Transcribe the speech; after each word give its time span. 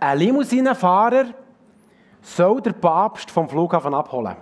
Ein 0.00 0.18
Limousinenfahrer 0.18 1.26
soll 2.22 2.62
der 2.62 2.72
Papst 2.72 3.30
vom 3.30 3.48
Flughafen 3.48 3.92
abholen. 3.92 4.36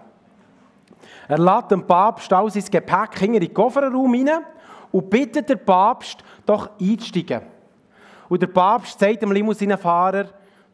Er 1.27 1.39
lädt 1.39 1.71
den 1.71 1.85
Papst 1.87 2.33
all 2.33 2.51
sein 2.51 2.65
Gepäck 2.71 3.21
in 3.23 3.33
den 3.33 3.53
Kofferraum 3.53 4.15
hinein 4.15 4.45
und 4.93 5.11
bittet 5.11 5.49
den 5.49 5.65
Papst, 5.65 6.23
doch 6.47 6.71
einzusteigen. 6.81 7.43
Und 8.29 8.41
der 8.41 8.47
Papst 8.47 8.99
sagt 8.99 9.23
dem 9.23 9.33
Limousinenfahrer, 9.33 10.27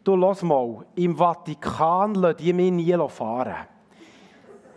du 0.04 0.16
lass 0.16 0.42
mal, 0.42 0.84
im 0.94 1.16
Vatikan 1.16 2.14
lassen 2.14 2.36
die 2.38 2.52
mich 2.52 2.70
nie 2.70 3.08
fahren. 3.08 3.54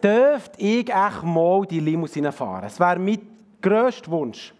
Dürfte 0.01 0.61
ich 0.61 0.89
echt 0.89 1.23
mal 1.23 1.65
die 1.65 1.79
Limousine 1.79 2.31
fahren? 2.31 2.61
Das 2.61 2.79
wäre 2.79 2.99
mein 2.99 3.19
grösster 3.61 4.11
Wunsch. 4.11 4.53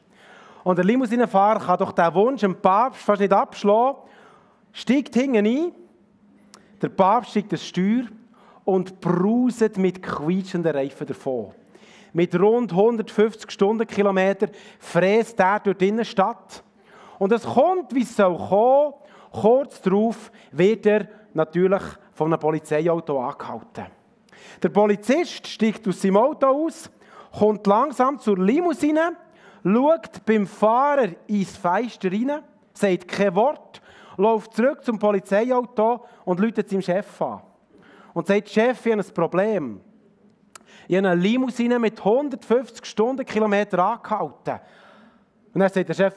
Und 0.63 0.77
der 0.77 0.85
Limousinenfahrer 0.85 1.59
kann 1.59 1.77
doch 1.77 1.91
diesen 1.91 2.13
Wunsch 2.15 2.41
dem 2.41 2.59
Papst 2.59 3.01
fast 3.01 3.21
nicht 3.21 3.31
abschlagen, 3.31 4.01
steigt 4.77 5.15
hinten 5.15 5.45
ein, 5.47 5.71
der 6.79 6.89
Papst 6.89 7.31
steigt 7.31 7.51
das 7.51 7.65
Steuer 7.65 8.03
und 8.63 9.01
bruset 9.01 9.77
mit 9.77 10.03
quietschenden 10.03 10.75
Reifen 10.75 11.07
davon. 11.07 11.51
Mit 12.13 12.39
rund 12.39 12.71
150 12.71 13.49
Stundenkilometern 13.49 14.51
fräst 14.79 15.39
er 15.39 15.59
durch 15.61 15.77
die 15.77 15.87
Innenstadt. 15.87 16.63
Und 17.17 17.31
es 17.31 17.43
kommt, 17.43 17.93
wie 17.95 18.03
es 18.03 18.15
soll 18.15 18.37
kommen. 18.37 18.93
Kurz 19.31 19.81
darauf 19.81 20.31
wird 20.51 20.85
er 20.85 21.07
natürlich 21.33 21.81
von 22.13 22.31
einem 22.31 22.39
Polizeiauto 22.39 23.19
angehalten. 23.19 23.87
Der 24.61 24.69
Polizist 24.69 25.47
steigt 25.47 25.87
aus 25.87 26.01
seinem 26.01 26.17
Auto 26.17 26.45
aus, 26.45 26.89
kommt 27.37 27.65
langsam 27.65 28.19
zur 28.19 28.37
Limousine, 28.37 29.15
schaut 29.63 30.23
beim 30.25 30.45
Fahrer 30.45 31.09
ins 31.25 31.57
Fenster 31.57 32.11
rein, 32.11 32.43
sagt 32.73 33.07
kein 33.07 33.33
Wort, 33.35 33.81
läuft 34.17 34.53
zurück 34.53 34.83
zum 34.83 34.99
Polizeiauto 34.99 36.05
und 36.25 36.39
läutet 36.39 36.69
seinem 36.69 36.81
Chef 36.81 37.21
an. 37.21 37.41
Und 38.13 38.27
sagt, 38.27 38.49
Chef, 38.49 38.85
ich 38.85 38.91
habe 38.91 39.01
ein 39.01 39.13
Problem. 39.13 39.81
Ich 40.87 40.97
habe 40.97 41.09
eine 41.09 41.21
Limousine 41.21 41.79
mit 41.79 41.99
150 41.99 42.85
Stundenkilometern 42.85 43.79
angehalten. 43.79 44.59
Und 45.53 45.59
dann 45.59 45.69
sagt 45.69 45.89
der 45.89 45.93
Chef, 45.93 46.13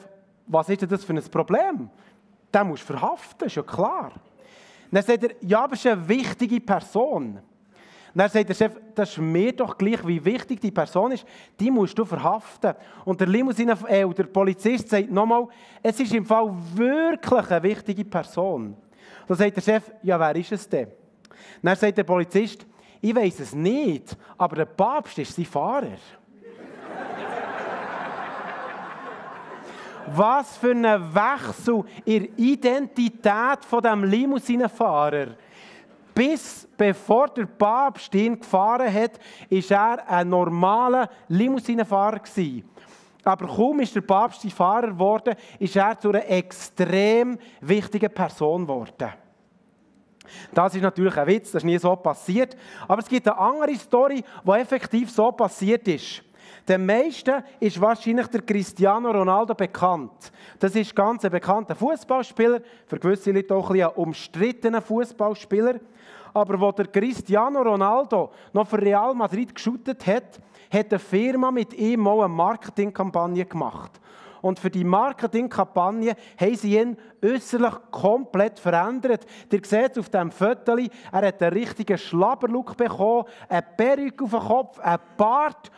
was 0.47 0.69
ist 0.69 0.81
denn 0.81 0.89
das 0.89 1.03
für 1.03 1.13
ein 1.13 1.23
Problem? 1.23 1.89
Den 2.53 2.67
musst 2.67 2.89
du 2.89 2.93
verhaften, 2.93 3.47
ist 3.47 3.55
ja 3.55 3.63
klar. 3.63 4.11
Und 4.13 4.95
dann 4.95 5.03
sagt 5.03 5.23
er, 5.23 5.31
ja, 5.41 5.63
aber 5.63 5.73
es 5.73 5.85
ist 5.85 5.91
eine 5.91 6.07
wichtige 6.07 6.59
Person. 6.59 7.39
Dann 8.13 8.29
sagt 8.29 8.49
der 8.49 8.55
Chef, 8.55 8.73
das 8.93 9.11
ist 9.11 9.17
mir 9.19 9.53
doch 9.53 9.77
gleich, 9.77 10.05
wie 10.05 10.23
wichtig 10.23 10.59
die 10.59 10.71
Person 10.71 11.13
ist, 11.13 11.25
die 11.59 11.71
musst 11.71 11.97
du 11.97 12.03
verhaften. 12.03 12.73
Und 13.05 13.19
der 13.19 13.27
Limousine, 13.27 13.77
äh, 13.87 14.05
der 14.07 14.25
Polizist 14.25 14.89
sagt 14.89 15.09
nochmal, 15.09 15.47
es 15.81 15.99
ist 15.99 16.13
im 16.13 16.25
Fall 16.25 16.53
wirklich 16.75 17.51
eine 17.51 17.63
wichtige 17.63 18.03
Person. 18.03 18.75
Dann 19.27 19.37
sagt 19.37 19.55
der 19.55 19.61
Chef, 19.61 19.91
ja, 20.03 20.19
wer 20.19 20.35
ist 20.35 20.51
es 20.51 20.67
denn? 20.67 20.89
Dann 21.61 21.75
sagt 21.77 21.97
der 21.97 22.03
Polizist, 22.03 22.65
ich 22.99 23.15
weiß 23.15 23.39
es 23.39 23.55
nicht, 23.55 24.17
aber 24.37 24.57
der 24.57 24.65
Papst 24.65 25.17
ist 25.17 25.33
sein 25.33 25.45
Fahrer. 25.45 25.87
Was 30.07 30.57
für 30.57 30.71
ein 30.71 30.83
Wechsel 31.15 31.85
in 32.03 32.23
der 32.23 32.37
Identität 32.37 33.63
von 33.65 33.81
dem 33.81 34.03
Limousinenfahrer. 34.03 35.27
Bis 36.13 36.67
bevor 36.77 37.27
der 37.29 37.45
Papst 37.45 38.13
ihn 38.15 38.39
gefahren 38.39 38.93
hat, 38.93 39.19
war 39.49 39.97
er 39.97 40.09
ein 40.09 40.29
normaler 40.29 41.09
Limousinenfahrer. 41.27 42.21
Aber 43.23 43.47
kaum 43.47 43.79
ist 43.79 43.95
der 43.95 44.01
Papst 44.01 44.41
sein 44.41 44.51
Fahrer 44.51 44.87
geworden, 44.87 45.35
ist 45.59 45.75
er 45.75 45.97
zu 45.99 46.09
einer 46.09 46.27
extrem 46.27 47.37
wichtigen 47.61 48.11
Person 48.13 48.63
geworden. 48.63 49.13
Das 50.53 50.73
ist 50.73 50.81
natürlich 50.81 51.15
ein 51.17 51.27
Witz, 51.27 51.51
das 51.51 51.61
ist 51.61 51.65
nie 51.65 51.77
so 51.77 51.95
passiert. 51.95 52.55
Aber 52.87 53.01
es 53.01 53.07
gibt 53.07 53.27
eine 53.27 53.37
andere 53.37 53.75
Story, 53.75 54.23
die 54.43 54.51
effektiv 54.51 55.11
so 55.11 55.31
passiert 55.31 55.87
ist. 55.87 56.23
Den 56.67 56.85
meisten 56.85 57.43
ist 57.59 57.81
wahrscheinlich 57.81 58.27
der 58.27 58.41
Cristiano 58.41 59.09
Ronaldo 59.11 59.55
bekannt. 59.55 60.31
Das 60.59 60.75
ist 60.75 60.95
ganz 60.95 61.25
ein 61.25 61.31
bekannter 61.31 61.75
Fußballspieler, 61.75 62.61
für 62.85 62.99
gewisse 62.99 63.31
Leute 63.31 63.55
auch 63.55 63.71
ein, 63.71 63.81
ein 63.81 63.89
umstrittener 63.89 64.81
Fußballspieler. 64.81 65.79
Aber 66.33 66.59
wo 66.59 66.71
der 66.71 66.87
Cristiano 66.87 67.61
Ronaldo 67.61 68.31
noch 68.53 68.67
für 68.67 68.81
Real 68.81 69.13
Madrid 69.13 69.53
geschootet 69.53 70.05
hat, 70.07 70.39
hat 70.71 70.89
eine 70.89 70.99
Firma 70.99 71.51
mit 71.51 71.73
ihm 71.73 71.99
mal 71.99 72.19
eine 72.19 72.29
Marketingkampagne 72.29 73.45
gemacht. 73.45 73.99
Und 74.41 74.59
für 74.59 74.71
die 74.71 74.83
Marketingkampagne 74.83 76.15
haben 76.39 76.55
sie 76.55 76.77
ihn 76.77 76.97
äußerlich 77.23 77.73
komplett 77.91 78.59
verändert. 78.59 79.25
Ihr 79.51 79.61
seht 79.63 79.99
auf 79.99 80.09
diesem 80.09 80.31
Foto, 80.31 80.77
er 80.77 81.27
hat 81.27 81.41
einen 81.41 81.53
richtigen 81.53 81.97
Schlabberlook 81.97 82.75
bekommen, 82.75 83.25
eine 83.47 83.61
Perücke 83.61 84.23
auf 84.23 84.31
dem 84.31 84.39
Kopf, 84.39 84.79
einen 84.79 85.01
Bart. 85.17 85.71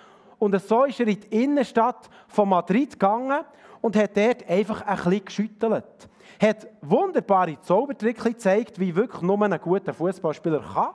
Und 0.44 0.62
so 0.62 0.84
ist 0.84 1.00
er 1.00 1.08
in 1.08 1.22
die 1.22 1.44
Innenstadt 1.44 2.10
von 2.28 2.50
Madrid 2.50 2.92
gegangen 2.92 3.46
und 3.80 3.96
hat 3.96 4.18
dort 4.18 4.50
einfach 4.50 4.82
ein 4.82 4.98
bisschen 4.98 5.24
geschüttelt. 5.24 6.10
Hat 6.38 6.68
wunderbare 6.82 7.62
Zaubertricks 7.62 8.26
gezeigt, 8.26 8.78
wie 8.78 8.94
wirklich 8.94 9.22
nur 9.22 9.42
ein 9.42 9.58
guter 9.62 9.94
Fußballspieler 9.94 10.60
kann. 10.60 10.90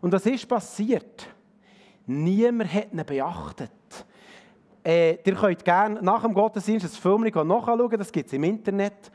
Und 0.00 0.10
was 0.10 0.24
ist 0.24 0.48
passiert? 0.48 1.28
Niemand 2.06 2.72
hat 2.72 2.94
ihn 2.94 3.04
beachtet. 3.04 3.70
Äh, 4.82 5.18
ihr 5.22 5.34
könnt 5.34 5.66
gerne 5.66 6.02
nach 6.02 6.22
dem 6.22 6.32
Gottesdienst 6.32 6.86
das 6.86 6.96
Film 6.96 7.24
nachschauen, 7.24 7.98
das 7.98 8.10
gibt 8.10 8.28
es 8.28 8.32
im 8.32 8.44
Internet. 8.44 9.12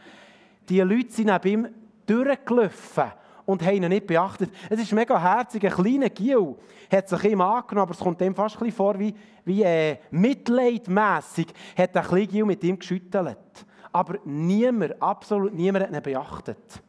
Die 0.69 0.81
Leute 0.81 1.11
sind 1.11 1.31
neben 1.31 1.65
ihm 1.65 1.67
durchgelaufen 2.05 3.11
und 3.47 3.65
haben 3.65 3.81
ihn 3.81 3.89
nicht 3.89 4.05
beachtet. 4.05 4.51
Es 4.69 4.79
ist 4.79 4.91
mega 4.91 5.19
herzig, 5.19 5.65
ein 5.65 5.71
kleiner 5.71 6.09
Gil 6.09 6.55
hat 6.91 7.09
sich 7.09 7.23
ihm 7.23 7.41
angenommen, 7.41 7.83
aber 7.83 7.91
es 7.91 7.99
kommt 7.99 8.19
dem 8.21 8.35
fast 8.35 8.61
ein 8.61 8.71
vor 8.71 8.99
wie, 8.99 9.15
wie 9.45 9.63
äh, 9.63 9.97
mitleidmässig, 10.11 11.47
hat 11.75 11.95
ein 11.95 12.03
kleiner 12.03 12.27
Gil 12.27 12.45
mit 12.45 12.63
ihm 12.63 12.77
geschüttelt. 12.77 13.37
Aber 13.91 14.19
niemand, 14.25 15.01
absolut 15.01 15.53
niemand 15.53 15.85
hat 15.85 15.93
ihn 15.93 16.01
beachtet. 16.01 16.83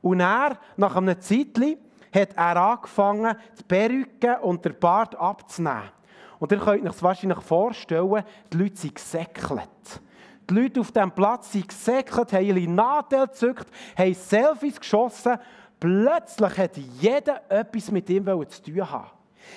Und 0.00 0.20
er, 0.20 0.58
nach 0.76 0.94
einem 0.94 1.20
Zeitchen, 1.20 1.76
hat 2.14 2.36
er 2.36 2.56
angefangen, 2.56 3.36
die 3.58 3.64
Perücke 3.64 4.38
und 4.40 4.64
den 4.64 4.78
Bart 4.78 5.16
abzunehmen. 5.16 5.90
Und 6.38 6.52
ihr 6.52 6.58
könnt 6.58 6.82
euch 6.82 6.92
das 6.92 7.02
wahrscheinlich 7.02 7.40
vorstellen, 7.40 8.22
die 8.52 8.56
Leute 8.56 8.76
sind 8.76 8.94
gesäckelt. 8.94 10.00
Die 10.48 10.54
Leute 10.54 10.80
auf 10.80 10.92
diesem 10.92 11.10
Platz 11.10 11.50
sind 11.50 11.68
gesäckelt, 11.68 12.32
haben 12.32 12.44
ihre 12.44 12.70
Nadel 12.70 13.26
gezückt, 13.26 13.66
haben 13.98 14.14
Selfies 14.14 14.78
geschossen. 14.78 15.38
Plötzlich 15.78 16.58
hat 16.58 16.76
jeder 16.76 17.42
etwas 17.50 17.90
mit 17.90 18.08
ihm 18.08 18.24
zu 18.48 18.62
tun 18.62 18.90
haben. 18.90 19.10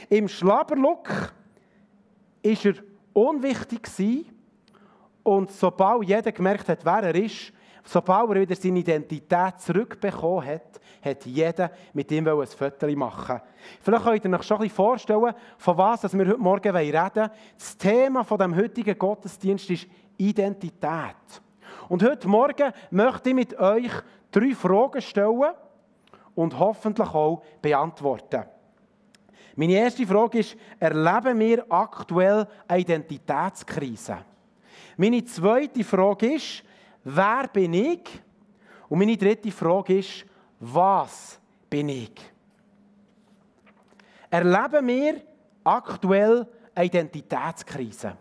Im 0.10 0.28
Schlabberlook 0.28 1.10
war 1.10 1.32
er 2.44 2.74
unwichtig 3.14 3.90
und 5.24 5.52
sobald 5.52 6.04
jeder 6.04 6.32
gemerkt 6.32 6.68
hat, 6.70 6.84
wer 6.86 7.04
er 7.04 7.16
ist, 7.16 7.54
sobald 7.84 8.30
er 8.30 8.42
wieder 8.42 8.56
seine 8.56 8.80
Identität 8.80 9.60
zurückbekommen 9.60 10.46
hat, 10.46 10.80
hat 11.02 11.26
jeder 11.26 11.72
mit 11.94 12.12
ihm 12.12 12.28
ein 12.28 12.48
Foto 12.48 12.88
machen 12.96 13.42
Vielleicht 13.82 14.04
könnt 14.04 14.26
ihr 14.26 14.34
euch 14.34 14.44
schon 14.44 14.58
ein 14.58 14.64
bisschen 14.64 14.76
vorstellen, 14.76 15.34
von 15.58 15.78
was 15.78 16.14
wir 16.14 16.28
heute 16.28 16.38
Morgen 16.38 16.76
reden 16.76 17.16
wollen. 17.16 17.32
Das 17.58 17.78
Thema 17.78 18.24
des 18.24 18.56
heutigen 18.56 18.98
Gottesdienstes 18.98 19.84
ist 19.84 19.90
Identität. 20.18 21.16
Und 21.88 22.04
heute 22.04 22.28
Morgen 22.28 22.74
möchte 22.92 23.30
ich 23.30 23.36
mit 23.36 23.58
euch 23.58 23.92
drei 24.32 24.54
Fragen 24.54 25.02
stellen 25.02 25.54
und 26.40 26.58
hoffentlich 26.58 27.10
auch 27.10 27.44
beantworten. 27.62 28.46
Meine 29.58 29.74
erste 29.74 30.08
Frage 30.08 30.40
ist, 30.40 30.56
erleben 30.80 31.38
wir 31.38 31.66
aktuell 31.68 32.48
eine 32.66 32.80
Identitätskrise? 32.80 34.20
Meine 34.96 35.26
zweite 35.26 35.84
Frage 35.84 36.36
ist, 36.36 36.64
wer 37.04 37.46
bin 37.52 37.74
ich? 37.74 38.22
Und 38.88 39.00
meine 39.00 39.18
dritte 39.18 39.52
Frage 39.52 40.00
ist, 40.00 40.26
was 40.62 41.38
bin 41.70 41.90
ich? 41.90 42.16
Erleben 44.30 44.88
wir 44.88 45.22
aktuell 45.66 46.48
eine 46.74 46.86
Identitätskrise? 46.86 48.16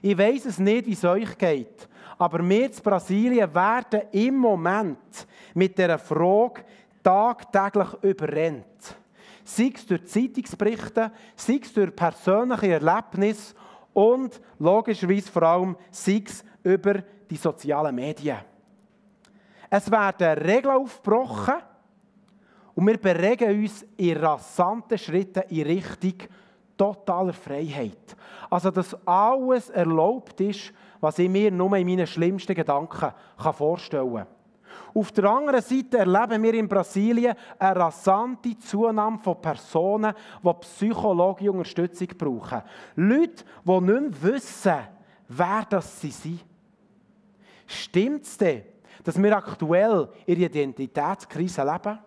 Ich 0.00 0.16
weiß 0.16 0.46
es 0.46 0.60
nicht, 0.60 0.86
wie 0.86 0.92
es 0.92 1.04
euch 1.04 1.36
geht, 1.36 1.88
aber 2.18 2.48
wir 2.48 2.66
in 2.66 2.82
Brasilien 2.84 3.52
werden 3.52 4.02
im 4.12 4.36
Moment 4.36 5.26
mit 5.54 5.76
der 5.76 5.98
Frage 5.98 6.62
tagtäglich 7.08 7.88
überrennt. 8.02 8.96
Sei 9.42 9.72
es 9.74 9.86
durch 9.86 10.04
Zeitungsberichte, 10.04 11.10
sei 11.36 11.58
es 11.62 11.72
durch 11.72 11.96
persönliche 11.96 12.72
Erlebnisse 12.72 13.54
und 13.94 14.38
logischerweise 14.58 15.32
vor 15.32 15.42
allem 15.42 15.76
sei 15.90 16.22
es 16.26 16.44
über 16.62 17.02
die 17.30 17.36
sozialen 17.36 17.94
Medien. 17.94 18.36
Es 19.70 19.90
werden 19.90 20.38
Regeln 20.38 20.76
aufgebrochen 20.76 21.54
und 22.74 22.86
wir 22.86 22.98
bewegen 22.98 23.62
uns 23.62 23.86
in 23.96 24.18
rasanten 24.18 24.98
Schritten 24.98 25.44
in 25.48 25.62
Richtung 25.62 26.28
totaler 26.76 27.32
Freiheit. 27.32 28.16
Also, 28.50 28.70
dass 28.70 28.94
alles 29.06 29.70
erlaubt 29.70 30.38
ist, 30.42 30.74
was 31.00 31.18
ich 31.18 31.28
mir 31.30 31.50
nur 31.50 31.74
in 31.74 31.86
meinen 31.86 32.06
schlimmsten 32.06 32.54
Gedanken 32.54 33.12
vorstellen 33.54 34.14
kann. 34.14 34.37
Auf 34.94 35.12
der 35.12 35.24
anderen 35.24 35.62
Seite 35.62 35.98
erleben 35.98 36.42
wir 36.42 36.54
in 36.54 36.68
Brasilien 36.68 37.34
eine 37.58 37.80
rasante 37.80 38.58
Zunahme 38.58 39.18
von 39.18 39.40
Personen, 39.40 40.14
die 40.42 40.52
psychologische 40.60 41.52
Unterstützung 41.52 42.08
brauchen. 42.16 42.62
Leute, 42.96 43.44
die 43.64 43.80
nicht 43.80 44.22
mehr 44.22 44.22
wissen, 44.22 44.78
wer 45.28 45.66
das 45.68 46.00
sie 46.00 46.10
sind. 46.10 46.44
Stimmt 47.66 48.24
es 48.24 48.36
denn, 48.36 48.62
dass 49.04 49.22
wir 49.22 49.36
aktuell 49.36 50.08
ihre 50.26 50.40
Identitätskrise 50.40 51.62
leben? 51.62 51.98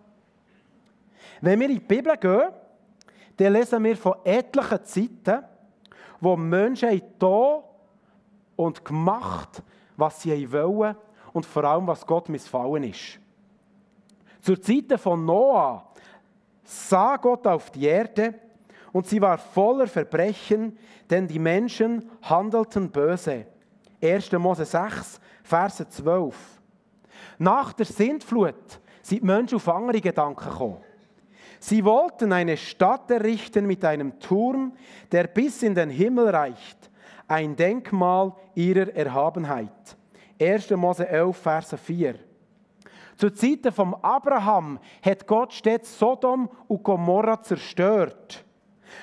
Wenn 1.40 1.60
wir 1.60 1.68
in 1.68 1.74
die 1.74 1.80
Bibel 1.80 2.16
gehen, 2.16 2.50
dann 3.36 3.52
lesen 3.52 3.82
wir 3.84 3.96
von 3.96 4.14
etlichen 4.24 4.84
Zeiten, 4.84 5.44
wo 6.20 6.36
Menschen 6.36 7.00
da 7.18 7.62
und 8.56 8.84
gemacht, 8.84 9.62
was 9.96 10.22
sie 10.22 10.52
wollen 10.52 10.96
und 11.32 11.46
vor 11.46 11.64
allem, 11.64 11.86
was 11.86 12.06
Gott 12.06 12.28
missfallen 12.28 12.84
ist. 12.84 13.18
Zur 14.40 14.60
Zeit 14.60 14.98
von 15.00 15.24
Noah 15.24 15.88
sah 16.64 17.16
Gott 17.16 17.46
auf 17.46 17.70
die 17.70 17.86
Erde 17.86 18.34
und 18.92 19.06
sie 19.06 19.20
war 19.20 19.38
voller 19.38 19.86
Verbrechen, 19.86 20.78
denn 21.08 21.26
die 21.26 21.38
Menschen 21.38 22.10
handelten 22.22 22.90
böse. 22.90 23.46
1. 24.02 24.32
Mose 24.32 24.64
6, 24.64 25.20
Verse 25.42 25.88
12. 25.88 26.36
Nach 27.38 27.72
der 27.72 27.86
Sintflut 27.86 28.80
sind 29.00 29.22
die 29.22 29.26
Menschen 29.26 29.56
auf 29.56 29.68
andere 29.68 30.00
Gedanken 30.00 30.48
gekommen. 30.48 30.78
Sie 31.60 31.84
wollten 31.84 32.32
eine 32.32 32.56
Stadt 32.56 33.08
errichten 33.10 33.66
mit 33.66 33.84
einem 33.84 34.18
Turm, 34.18 34.72
der 35.12 35.28
bis 35.28 35.62
in 35.62 35.76
den 35.76 35.90
Himmel 35.90 36.28
reicht, 36.28 36.90
ein 37.28 37.54
Denkmal 37.54 38.32
ihrer 38.56 38.92
Erhabenheit. 38.94 39.96
1. 40.42 40.70
Mose 40.70 41.08
11, 41.08 41.36
Verse 41.36 41.76
4. 41.76 42.14
Zu 43.16 43.30
Zeiten 43.30 43.70
von 43.70 43.94
Abraham 44.02 44.78
hat 45.02 45.26
Gott 45.26 45.52
stets 45.52 45.98
Sodom 45.98 46.48
und 46.66 46.82
Gomorra 46.82 47.40
zerstört, 47.40 48.44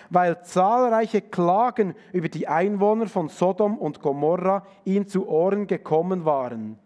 weil 0.09 0.41
zahlreiche 0.43 1.21
Klagen 1.21 1.95
über 2.11 2.27
die 2.27 2.47
Einwohner 2.47 3.07
von 3.07 3.29
Sodom 3.29 3.77
und 3.77 4.01
Gomorra 4.01 4.65
ihm 4.83 5.07
zu 5.07 5.27
Ohren 5.27 5.67
gekommen 5.67 6.25
waren. 6.25 6.77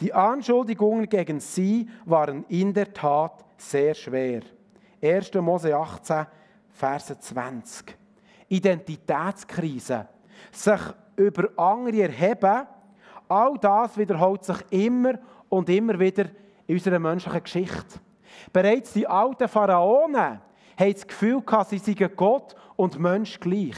Die 0.00 0.12
Anschuldigungen 0.12 1.08
gegen 1.08 1.40
sie 1.40 1.88
waren 2.04 2.44
in 2.48 2.72
der 2.72 2.92
Tat 2.92 3.44
sehr 3.56 3.94
schwer. 3.94 4.40
1. 5.02 5.34
Mose 5.34 5.76
18, 5.76 6.26
Verse 6.70 7.18
20. 7.18 7.96
Identitätskrise. 8.48 10.08
Sich 10.52 10.80
über 11.16 11.48
andere 11.56 12.02
erheben 12.02 12.66
All 13.28 13.58
das 13.60 13.96
wiederholt 13.96 14.44
sich 14.44 14.56
immer 14.70 15.14
und 15.48 15.68
immer 15.68 15.98
wieder 15.98 16.26
in 16.66 16.76
unserer 16.76 16.98
menschlichen 16.98 17.42
Geschichte. 17.42 18.00
Bereits 18.52 18.92
die 18.92 19.06
alten 19.06 19.48
Pharaonen 19.48 20.40
haben 20.78 20.92
das 20.92 21.06
Gefühl 21.06 21.42
sie 21.68 21.78
seien 21.78 22.10
Gott 22.16 22.54
und 22.76 22.98
Mensch 22.98 23.38
gleich. 23.40 23.76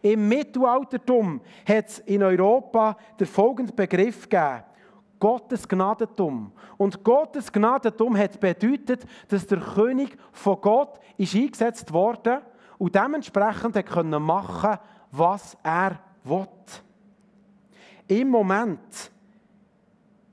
Im 0.00 0.28
Mittelaltertum 0.28 1.40
hat 1.66 1.88
es 1.88 1.98
in 2.00 2.22
Europa 2.22 2.96
den 3.18 3.26
folgenden 3.26 3.74
Begriff 3.74 4.28
gegeben. 4.28 4.62
Gottes 5.18 5.68
Gnadentum. 5.68 6.50
Und 6.76 7.04
Gottes 7.04 7.52
Gnadentum 7.52 8.16
hat 8.16 8.40
bedeutet, 8.40 9.04
dass 9.28 9.46
der 9.46 9.60
König 9.60 10.16
von 10.32 10.60
Gott 10.60 10.98
ist 11.16 11.36
eingesetzt 11.36 11.92
wurde 11.92 12.42
und 12.78 12.94
dementsprechend 12.94 13.76
machen 14.20 14.60
konnte, 14.60 14.80
was 15.12 15.56
er 15.62 15.98
will. 16.24 16.48
Im 18.12 18.28
Moment 18.28 19.10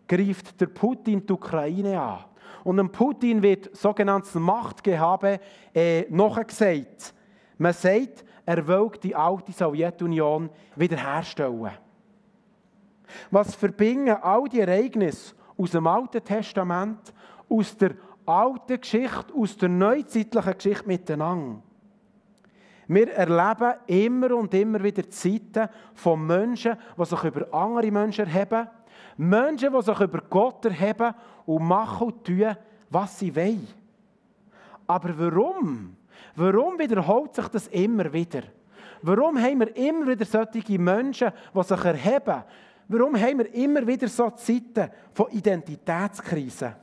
greift 0.05 0.59
der 0.59 0.67
Putin 0.67 1.25
die 1.25 1.31
Ukraine 1.31 2.01
an. 2.01 2.25
Und 2.65 2.75
dem 2.75 2.91
Putin 2.91 3.41
wird 3.41 3.73
sogenanntes 3.75 4.35
Machtgehabe 4.35 5.39
äh, 5.73 6.01
nachgesagt. 6.09 7.13
Man 7.57 7.71
sagt, 7.71 8.25
er 8.45 8.67
will 8.67 8.91
die 9.01 9.15
alte 9.15 9.53
Sowjetunion 9.53 10.49
wiederherstellen. 10.75 11.71
Was 13.31 13.55
verbinden 13.55 14.17
all 14.21 14.49
die 14.49 14.59
Ereignisse 14.59 15.33
aus 15.57 15.71
dem 15.71 15.87
Alten 15.87 16.23
Testament, 16.23 17.13
aus 17.47 17.77
der 17.77 17.91
alten 18.25 18.81
Geschichte, 18.81 19.33
aus 19.33 19.55
der 19.55 19.69
neuzeitlichen 19.69 20.53
Geschichte 20.53 20.87
miteinander? 20.87 21.61
Wir 22.89 23.13
erleben 23.13 23.73
immer 23.85 24.35
und 24.35 24.51
immer 24.51 24.83
wieder 24.83 25.07
Zeiten 25.11 25.69
von 25.93 26.25
Menschen, 26.25 26.75
die 26.97 27.05
sich 27.05 27.23
über 27.23 27.53
andere 27.53 27.91
Menschen 27.91 28.25
erheben. 28.25 28.67
Menschen, 29.15 29.71
die 29.71 29.81
sich 29.83 29.99
über 29.99 30.21
Gott 30.27 30.65
erheben 30.65 31.13
und 31.45 31.67
machen 31.67 32.07
und 32.07 32.23
tun, 32.25 32.55
was 32.89 33.19
sie 33.19 33.35
wollen. 33.35 33.67
Aber 34.87 35.13
warum? 35.19 35.95
Warum 36.35 36.79
wiederholt 36.79 37.35
sich 37.35 37.47
das 37.49 37.67
immer 37.67 38.11
wieder? 38.11 38.41
Warum 39.03 39.37
haben 39.37 39.59
wir 39.59 39.77
immer 39.77 40.07
wieder 40.07 40.25
solche 40.25 40.79
Menschen, 40.79 41.31
die 41.53 41.63
sich 41.63 41.85
erheben? 41.85 42.43
Warum 42.87 43.15
haben 43.15 43.37
wir 43.37 43.53
immer 43.53 43.85
wieder 43.85 44.07
so 44.07 44.31
Zeiten 44.31 44.89
von 45.13 45.29
Identitätskrise? 45.29 46.75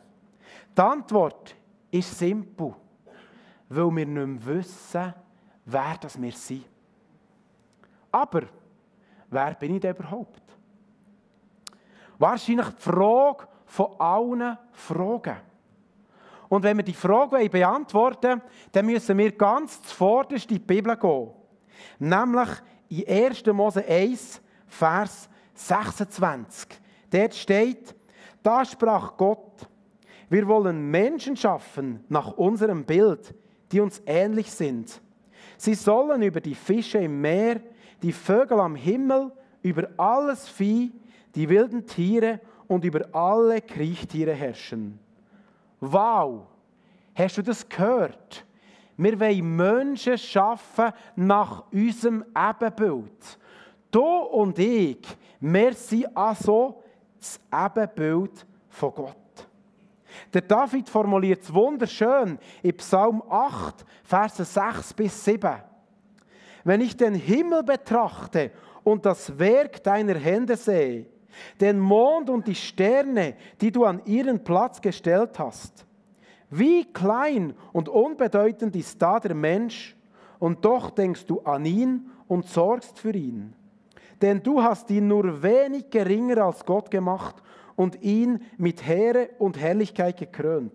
Die 0.77 0.81
Antwort 0.81 1.57
ist 1.91 2.17
simpel. 2.17 2.75
Weil 3.69 3.97
wir 3.97 4.07
nicht 4.07 4.47
mehr 4.47 4.47
wissen, 4.47 5.15
wer 5.67 5.97
das 6.01 6.21
wir 6.21 6.33
sind. 6.33 6.65
Aber 8.11 8.43
wer 9.29 9.55
bin 9.55 9.75
ich 9.75 9.81
denn 9.81 9.95
überhaupt? 9.95 10.43
Wahrscheinlich 12.19 12.69
die 12.69 12.83
Frage 12.83 13.47
von 13.67 14.01
allen 14.01 14.57
Fragen. 14.73 15.37
Und 16.49 16.63
wenn 16.63 16.77
wir 16.77 16.85
die 16.85 16.95
Frage 16.95 17.51
beantworten 17.51 18.41
wollen, 18.41 18.43
dann 18.73 18.87
müssen 18.87 19.19
wir 19.19 19.33
ganz 19.33 19.83
zuvorderst 19.83 20.51
in 20.51 20.57
die 20.57 20.63
Bibel 20.63 20.97
gehen. 20.97 21.31
Nämlich 21.99 22.49
in 22.89 23.09
1. 23.09 23.45
Mose 23.47 23.85
1, 23.85 24.41
Vers 24.69 25.29
26. 25.55 26.69
Dort 27.11 27.35
steht, 27.35 27.95
da 28.43 28.65
sprach 28.65 29.17
Gott, 29.17 29.69
wir 30.29 30.47
wollen 30.47 30.91
Menschen 30.91 31.37
schaffen 31.37 32.05
nach 32.09 32.33
unserem 32.33 32.85
Bild, 32.85 33.35
die 33.73 33.81
uns 33.81 34.01
ähnlich 34.07 34.51
sind 34.51 35.01
Sie 35.57 35.75
sollen 35.75 36.23
über 36.23 36.41
die 36.41 36.55
Fische 36.55 36.99
im 36.99 37.21
Meer, 37.21 37.61
die 38.03 38.13
Vögel 38.13 38.61
am 38.61 38.75
Himmel, 38.75 39.33
über 39.63 39.89
alles 39.97 40.49
Vieh, 40.49 40.93
die 41.35 41.49
wilden 41.49 41.87
Tiere 41.87 42.41
und 42.67 42.85
über 42.85 43.07
alle 43.15 43.61
Kriechtiere 43.61 44.33
herrschen. 44.33 44.99
Wow! 45.81 46.47
Hast 47.15 47.39
du 47.39 47.43
das 47.43 47.67
gehört? 47.69 48.45
Wir 48.97 49.19
wollen 49.21 49.57
Menschen 49.57 50.17
schaffen 50.19 50.93
nach 51.17 51.65
unserem 51.73 52.25
Ebenbild. 52.35 53.39
Du 53.91 54.03
und 54.03 54.59
ich, 54.59 55.07
wir 55.41 55.73
sind 55.75 56.17
also 56.17 56.83
das 57.19 57.41
Ebenbild 57.53 58.47
von 58.69 58.95
Gott. 58.95 59.26
Der 60.33 60.43
David 60.43 60.89
formuliert 60.89 61.43
es 61.43 61.53
wunderschön 61.53 62.39
in 62.63 62.77
Psalm 62.77 63.23
8, 63.29 63.85
Verse 64.05 64.45
6 64.45 64.95
bis 64.95 65.25
7. 65.25 65.63
Wenn 66.65 66.81
ich 66.81 66.97
den 66.97 67.15
Himmel 67.15 67.63
betrachte 67.63 68.51
und 68.83 69.07
das 69.07 69.39
Werk 69.39 69.83
deiner 69.83 70.15
Hände 70.15 70.57
sehe, 70.57 71.07
den 71.61 71.79
Mond 71.79 72.31
und 72.31 72.47
die 72.47 72.55
Sterne, 72.55 73.37
die 73.61 73.71
du 73.71 73.85
an 73.85 74.01
ihren 74.05 74.43
Platz 74.43 74.81
gestellt 74.81 75.39
hast, 75.39 75.87
wie 76.51 76.85
klein 76.85 77.55
und 77.73 77.89
unbedeutend 77.89 78.75
ist 78.77 79.01
da 79.01 79.21
der 79.21 79.35
Mensch, 79.35 79.97
und 80.39 80.65
doch 80.65 80.91
denkst 80.91 81.27
du 81.27 81.41
an 81.41 81.65
ihn 81.65 82.11
und 82.29 82.47
sorgst 82.47 82.99
für 82.99 83.13
ihn. 83.13 83.55
Denn 84.21 84.43
du 84.43 84.63
hast 84.63 84.91
ihn 84.91 85.09
nur 85.09 85.43
wenig 85.43 85.91
geringer 85.91 86.45
als 86.45 86.65
Gott 86.65 86.91
gemacht 86.91 87.43
und 87.77 88.03
ihn 88.03 88.43
mit 88.57 88.87
Heere 88.87 89.31
und 89.39 89.59
Herrlichkeit 89.59 90.17
gekrönt. 90.19 90.73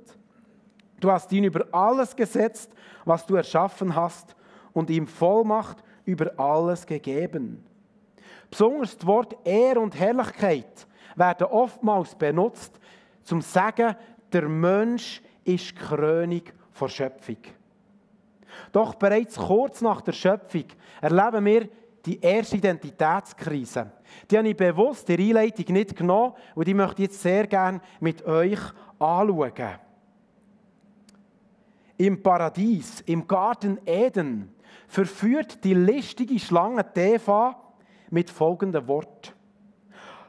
Du 1.00 1.12
hast 1.12 1.32
ihn 1.32 1.44
über 1.44 1.66
alles 1.72 2.16
gesetzt, 2.16 2.72
was 3.06 3.26
du 3.26 3.36
erschaffen 3.36 3.96
hast, 3.96 4.36
und 4.74 4.90
ihm 4.90 5.08
Vollmacht 5.08 5.84
über 6.06 6.32
alles 6.40 6.86
gegeben. 6.86 7.64
Besonders 8.50 8.98
das 8.98 9.06
Wort 9.06 9.36
Ehre 9.44 9.80
und 9.80 10.00
Herrlichkeit 10.00 10.88
werden 11.16 11.48
oftmals 11.48 12.16
benutzt, 12.16 12.80
zum 13.24 13.42
zu 13.42 13.50
sagen, 13.50 13.96
der 14.32 14.48
Mensch 14.48 15.22
ist 15.44 15.72
die 15.72 15.76
Krönung 15.76 16.44
der 16.80 16.88
Schöpfung. 16.88 17.38
Doch 18.72 18.96
bereits 18.96 19.36
kurz 19.36 19.82
nach 19.82 20.02
der 20.02 20.14
Schöpfung 20.14 20.66
erleben 21.02 21.46
wir 21.46 21.70
die 22.06 22.20
erste 22.20 22.58
Identitätskrise. 22.58 23.92
Die 24.30 24.38
habe 24.38 24.50
ich 24.50 24.58
bewusst 24.58 25.08
der 25.08 25.20
Einleitung 25.20 25.74
nicht 25.74 25.96
genommen 25.96 26.34
und 26.56 26.68
die 26.68 26.74
möchte 26.74 27.02
ich 27.02 27.10
jetzt 27.10 27.22
sehr 27.22 27.48
gerne 27.48 27.82
mit 28.00 28.26
euch 28.26 28.60
anschauen. 29.00 29.80
Im 31.98 32.24
Paradies, 32.24 33.02
im 33.02 33.28
Garten 33.28 33.80
Eden, 33.86 34.56
verführt 34.88 35.64
die 35.64 35.76
listige 35.76 36.40
Schlange 36.40 36.86
Eva 36.96 37.56
mit 38.10 38.30
folgendem 38.30 38.88
Wort. 38.88 39.36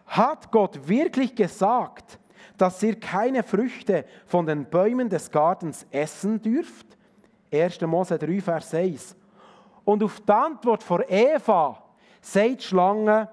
Hat 0.07 0.51
Gott 0.51 0.87
wirklich 0.87 1.35
gesagt, 1.35 2.19
dass 2.59 2.83
ihr 2.83 3.01
keine 3.01 3.43
Früchte 3.43 4.05
von 4.27 4.45
den 4.45 4.67
Bäumen 4.67 5.09
des 5.09 5.31
Gartens 5.31 5.87
essen 5.91 6.41
dürft? 6.43 6.87
1. 7.51 7.81
Mose 7.83 8.19
3, 8.19 8.41
Vers 8.41 8.75
1. 8.75 9.17
Und 9.85 10.03
auf 10.03 10.21
die 10.21 10.33
Antwort 10.33 10.83
von 10.83 11.03
Eva 11.09 11.83
sagt 12.21 12.63
Schlange, 12.63 13.29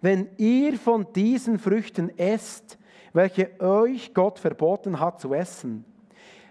wenn 0.00 0.28
ihr 0.38 0.78
von 0.78 1.06
diesen 1.12 1.58
Früchten 1.58 2.16
esst, 2.18 2.78
welche 3.12 3.60
euch 3.60 4.14
Gott 4.14 4.38
verboten 4.38 4.98
hat 4.98 5.20
zu 5.20 5.34
essen, 5.34 5.84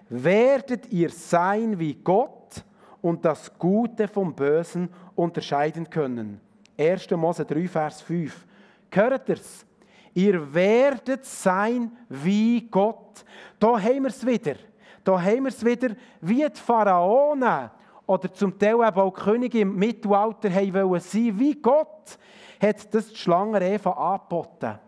werdet 0.10 0.92
ihr 0.92 1.10
sein 1.10 1.80
wie 1.80 1.96
Gott 1.96 2.64
und 3.02 3.26
das 3.26 3.58
Gute 3.58 4.08
vom 4.08 4.34
Bösen 4.34 4.90
unterscheiden 5.16 5.90
können. 5.90 6.42
1. 6.78 7.10
Mose 7.12 7.46
3, 7.46 7.68
Vers 7.68 8.02
5. 8.02 8.46
Hört 8.92 9.30
ihr's? 9.30 9.66
Ihr 10.14 10.54
werdet 10.54 11.26
sein 11.26 11.92
wie 12.10 12.62
Gott. 12.70 13.24
Da 13.60 13.82
haben 13.82 14.04
wir 14.04 14.10
es 14.10 14.26
wieder. 14.26 14.56
Da 15.04 15.22
haben 15.22 15.44
wir 15.44 15.50
es 15.50 15.64
wieder, 15.64 15.96
wie 16.22 16.46
die 16.46 16.60
Pharaonen 16.60 17.70
oder 18.10 18.34
zum 18.34 18.58
Teil 18.58 18.74
eben 18.74 19.00
auch 19.00 19.12
Könige 19.12 19.60
im 19.60 19.76
Mittelalter 19.76 20.50
wollen 20.50 21.00
sein, 21.00 21.32
wie 21.38 21.54
Gott, 21.54 22.18
hat 22.60 22.92
das 22.92 23.10
die 23.10 23.16
Schlange 23.16 23.62
Eva 23.62 23.92
angeboten. 23.92 24.80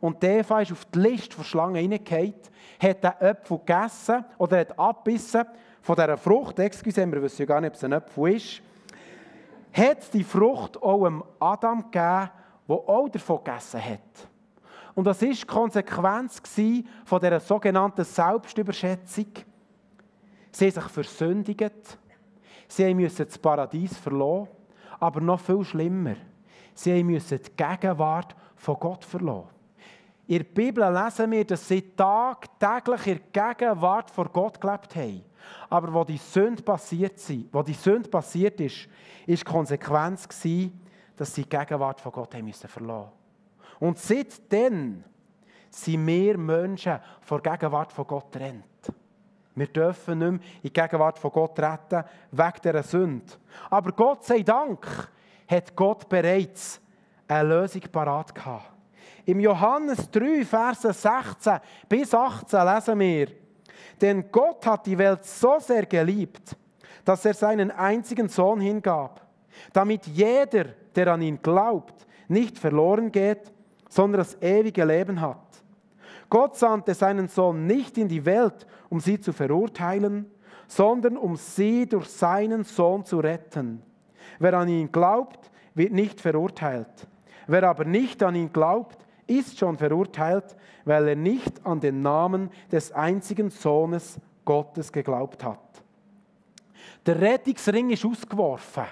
Und 0.00 0.24
Eva 0.24 0.62
ist 0.62 0.72
auf 0.72 0.86
die 0.86 0.98
Liste 0.98 1.36
der 1.36 1.44
Schlangen 1.44 1.74
hineingehauen, 1.74 2.32
hat 2.80 3.04
den 3.04 3.28
Apfel 3.28 3.58
gegessen 3.58 4.24
oder 4.38 4.60
hat 4.60 4.78
abbissen 4.78 5.44
von 5.82 5.96
dieser 5.96 6.16
Frucht, 6.16 6.60
excuse, 6.60 7.12
wir 7.12 7.22
wissen 7.22 7.42
ja 7.42 7.46
gar 7.46 7.60
nicht, 7.60 7.72
ob 7.72 7.76
es 7.76 7.84
ein 7.84 7.92
Apfel 7.92 8.36
ist, 8.36 8.62
hat 9.74 10.14
die 10.14 10.24
Frucht 10.24 10.82
auch 10.82 11.04
dem 11.04 11.22
Adam 11.40 11.90
gegeben, 11.90 12.30
der 12.68 12.76
auch 12.76 13.08
davon 13.10 13.44
gegessen 13.44 13.84
hat. 13.84 14.28
Und 14.94 15.06
das 15.06 15.20
war 15.20 15.28
die 15.28 15.42
Konsequenz 15.42 16.40
von 17.04 17.20
dieser 17.20 17.40
sogenannten 17.40 18.04
Selbstüberschätzung. 18.04 19.26
Sie 20.50 20.66
haben 20.66 20.72
sich 20.72 20.84
versündigt, 20.84 21.98
sie 22.76 22.94
mussten 22.94 23.26
das 23.26 23.38
Paradies 23.38 23.96
verlassen, 23.96 24.48
aber 24.98 25.20
noch 25.20 25.40
viel 25.40 25.64
schlimmer, 25.64 26.16
sie 26.74 27.02
mussten 27.04 27.40
die 27.42 27.50
Gegenwart 27.56 28.34
von 28.56 28.76
Gott 28.78 29.04
verlassen. 29.04 29.48
In 30.26 30.38
der 30.38 30.44
Bibel 30.44 30.92
lesen 30.92 31.30
wir, 31.30 31.44
dass 31.44 31.66
sie 31.66 31.82
tagtäglich 31.94 33.06
in 33.06 33.20
der 33.34 33.54
Gegenwart 33.54 34.10
vor 34.10 34.28
Gott 34.28 34.60
gelebt 34.60 34.94
haben. 34.94 35.22
Aber 35.68 35.92
wo 35.92 36.04
die 36.04 36.16
Sünde 36.16 36.62
passiert, 36.62 37.18
sind, 37.18 37.52
wo 37.52 37.62
die 37.62 37.72
Sünde 37.72 38.08
passiert 38.08 38.60
ist, 38.60 38.88
war 39.26 39.36
die 39.36 39.44
Konsequenz, 39.44 40.28
dass 40.28 41.34
sie 41.34 41.42
die 41.42 41.48
Gegenwart 41.48 42.00
von 42.00 42.12
Gott 42.12 42.34
haben 42.34 42.44
müssen 42.44 42.68
verlassen 42.68 43.10
Und 43.80 43.98
seitdem 43.98 45.02
sind 45.70 46.06
wir 46.06 46.38
Menschen 46.38 47.00
vor 47.20 47.40
der 47.40 47.58
Gegenwart 47.58 47.92
von 47.92 48.06
Gott 48.06 48.30
trennt. 48.30 48.64
Wir 49.54 49.66
dürfen 49.66 50.18
nicht 50.18 50.30
mehr 50.30 50.40
in 50.40 50.62
die 50.62 50.72
Gegenwart 50.72 51.18
von 51.18 51.30
Gott 51.30 51.58
retten, 51.58 52.04
wegen 52.30 52.60
dieser 52.64 52.82
Sünde. 52.82 53.32
Aber 53.68 53.92
Gott 53.92 54.24
sei 54.24 54.42
Dank 54.42 54.86
hat 55.48 55.76
Gott 55.76 56.08
bereits 56.08 56.80
eine 57.28 57.48
Lösung 57.48 57.82
parat 57.92 58.34
gehabt. 58.34 58.70
Im 59.24 59.40
Johannes 59.40 60.10
3, 60.10 60.44
Verse 60.44 60.92
16 60.92 61.60
bis 61.88 62.14
18 62.14 62.66
lesen 62.66 62.98
wir, 62.98 63.28
denn 64.00 64.30
Gott 64.32 64.66
hat 64.66 64.86
die 64.86 64.98
Welt 64.98 65.24
so 65.24 65.58
sehr 65.60 65.86
geliebt, 65.86 66.56
dass 67.04 67.24
er 67.24 67.34
seinen 67.34 67.70
einzigen 67.70 68.28
Sohn 68.28 68.60
hingab, 68.60 69.20
damit 69.72 70.06
jeder, 70.06 70.64
der 70.94 71.08
an 71.08 71.22
ihn 71.22 71.40
glaubt, 71.40 72.06
nicht 72.26 72.58
verloren 72.58 73.12
geht, 73.12 73.52
sondern 73.88 74.20
das 74.20 74.40
ewige 74.40 74.84
Leben 74.84 75.20
hat. 75.20 75.51
Gott 76.32 76.56
sandte 76.56 76.94
seinen 76.94 77.28
Sohn 77.28 77.66
nicht 77.66 77.98
in 77.98 78.08
die 78.08 78.24
Welt, 78.24 78.66
um 78.88 79.00
sie 79.00 79.20
zu 79.20 79.34
verurteilen, 79.34 80.24
sondern 80.66 81.18
um 81.18 81.36
sie 81.36 81.86
durch 81.86 82.08
seinen 82.08 82.64
Sohn 82.64 83.04
zu 83.04 83.18
retten. 83.18 83.82
Wer 84.38 84.54
an 84.54 84.66
ihn 84.66 84.90
glaubt, 84.90 85.50
wird 85.74 85.92
nicht 85.92 86.22
verurteilt. 86.22 87.06
Wer 87.46 87.64
aber 87.64 87.84
nicht 87.84 88.22
an 88.22 88.34
ihn 88.34 88.50
glaubt, 88.50 89.06
ist 89.26 89.58
schon 89.58 89.76
verurteilt, 89.76 90.56
weil 90.86 91.08
er 91.08 91.16
nicht 91.16 91.66
an 91.66 91.80
den 91.80 92.00
Namen 92.00 92.48
des 92.70 92.92
einzigen 92.92 93.50
Sohnes 93.50 94.18
Gottes 94.46 94.90
geglaubt 94.90 95.44
hat. 95.44 95.82
Der 97.04 97.20
Rettungsring 97.20 97.90
ist 97.90 98.06
ausgeworfen. 98.06 98.84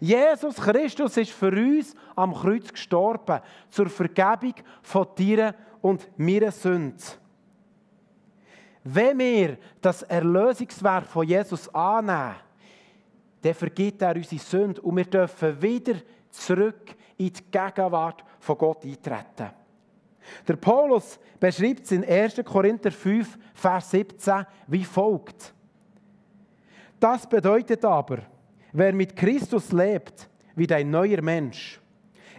Jesus 0.00 0.56
Christus 0.56 1.16
ist 1.16 1.32
für 1.32 1.52
uns 1.52 1.94
am 2.14 2.34
Kreuz 2.34 2.72
gestorben, 2.72 3.40
zur 3.70 3.88
Vergebung 3.88 4.54
von 4.82 5.06
dir 5.16 5.54
und 5.80 6.08
meiner 6.16 6.50
Sünde. 6.50 7.02
Wenn 8.84 9.18
wir 9.18 9.58
das 9.80 10.02
Erlösungswerk 10.02 11.06
von 11.06 11.26
Jesus 11.26 11.72
annehmen, 11.74 12.36
dann 13.40 13.54
vergibt 13.54 14.02
er 14.02 14.14
unsere 14.14 14.40
Sünde 14.40 14.80
und 14.80 14.96
wir 14.96 15.04
dürfen 15.04 15.60
wieder 15.60 15.94
zurück 16.30 16.94
in 17.16 17.32
die 17.32 17.50
Gegenwart 17.50 18.24
von 18.40 18.58
Gott 18.58 18.84
eintreten. 18.84 19.50
Der 20.46 20.56
Paulus 20.56 21.18
beschreibt 21.38 21.84
es 21.84 21.92
in 21.92 22.04
1. 22.04 22.40
Korinther 22.44 22.90
5, 22.90 23.38
Vers 23.54 23.90
17 23.90 24.46
wie 24.66 24.84
folgt. 24.84 25.52
Das 26.98 27.28
bedeutet 27.28 27.84
aber, 27.84 28.18
wer 28.74 28.92
mit 28.92 29.16
Christus 29.16 29.72
lebt, 29.72 30.28
wie 30.54 30.72
ein 30.74 30.90
neuer 30.90 31.22
Mensch. 31.22 31.80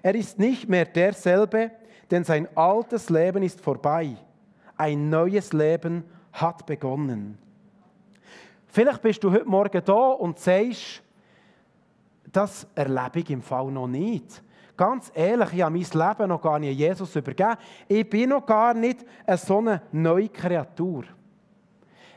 Er 0.03 0.13
ist 0.13 0.37
nicht 0.37 0.69
mehr 0.69 0.85
derselbe, 0.85 1.71
denn 2.11 2.23
sein 2.23 2.47
altes 2.55 3.09
Leben 3.09 3.41
ist 3.41 3.59
vorbei. 3.59 4.15
Ein 4.77 5.09
neues 5.09 5.53
Leben 5.53 6.03
hat 6.33 6.65
begonnen. 6.65 7.37
Vielleicht 8.67 9.01
bist 9.01 9.23
du 9.23 9.31
heute 9.31 9.45
Morgen 9.45 9.81
da 9.83 10.09
und 10.09 10.37
sagst, 10.37 11.01
das 12.31 12.67
erlebe 12.75 13.19
ich 13.19 13.29
im 13.31 13.41
Fall 13.41 13.71
noch 13.71 13.87
nicht. 13.87 14.43
Ganz 14.75 15.09
ehrlich, 15.15 15.53
ich 15.53 15.61
habe 15.61 15.77
mein 15.77 15.81
Leben 15.83 16.29
noch 16.29 16.41
gar 16.41 16.59
nicht 16.59 16.77
Jesus 16.77 17.15
übergeben. 17.15 17.55
Ich 17.87 18.09
bin 18.09 18.29
noch 18.29 18.45
gar 18.45 18.73
nicht 18.73 19.05
eine 19.25 19.37
so 19.37 19.59
eine 19.59 19.81
neue 19.93 20.27
Kreatur. 20.27 21.05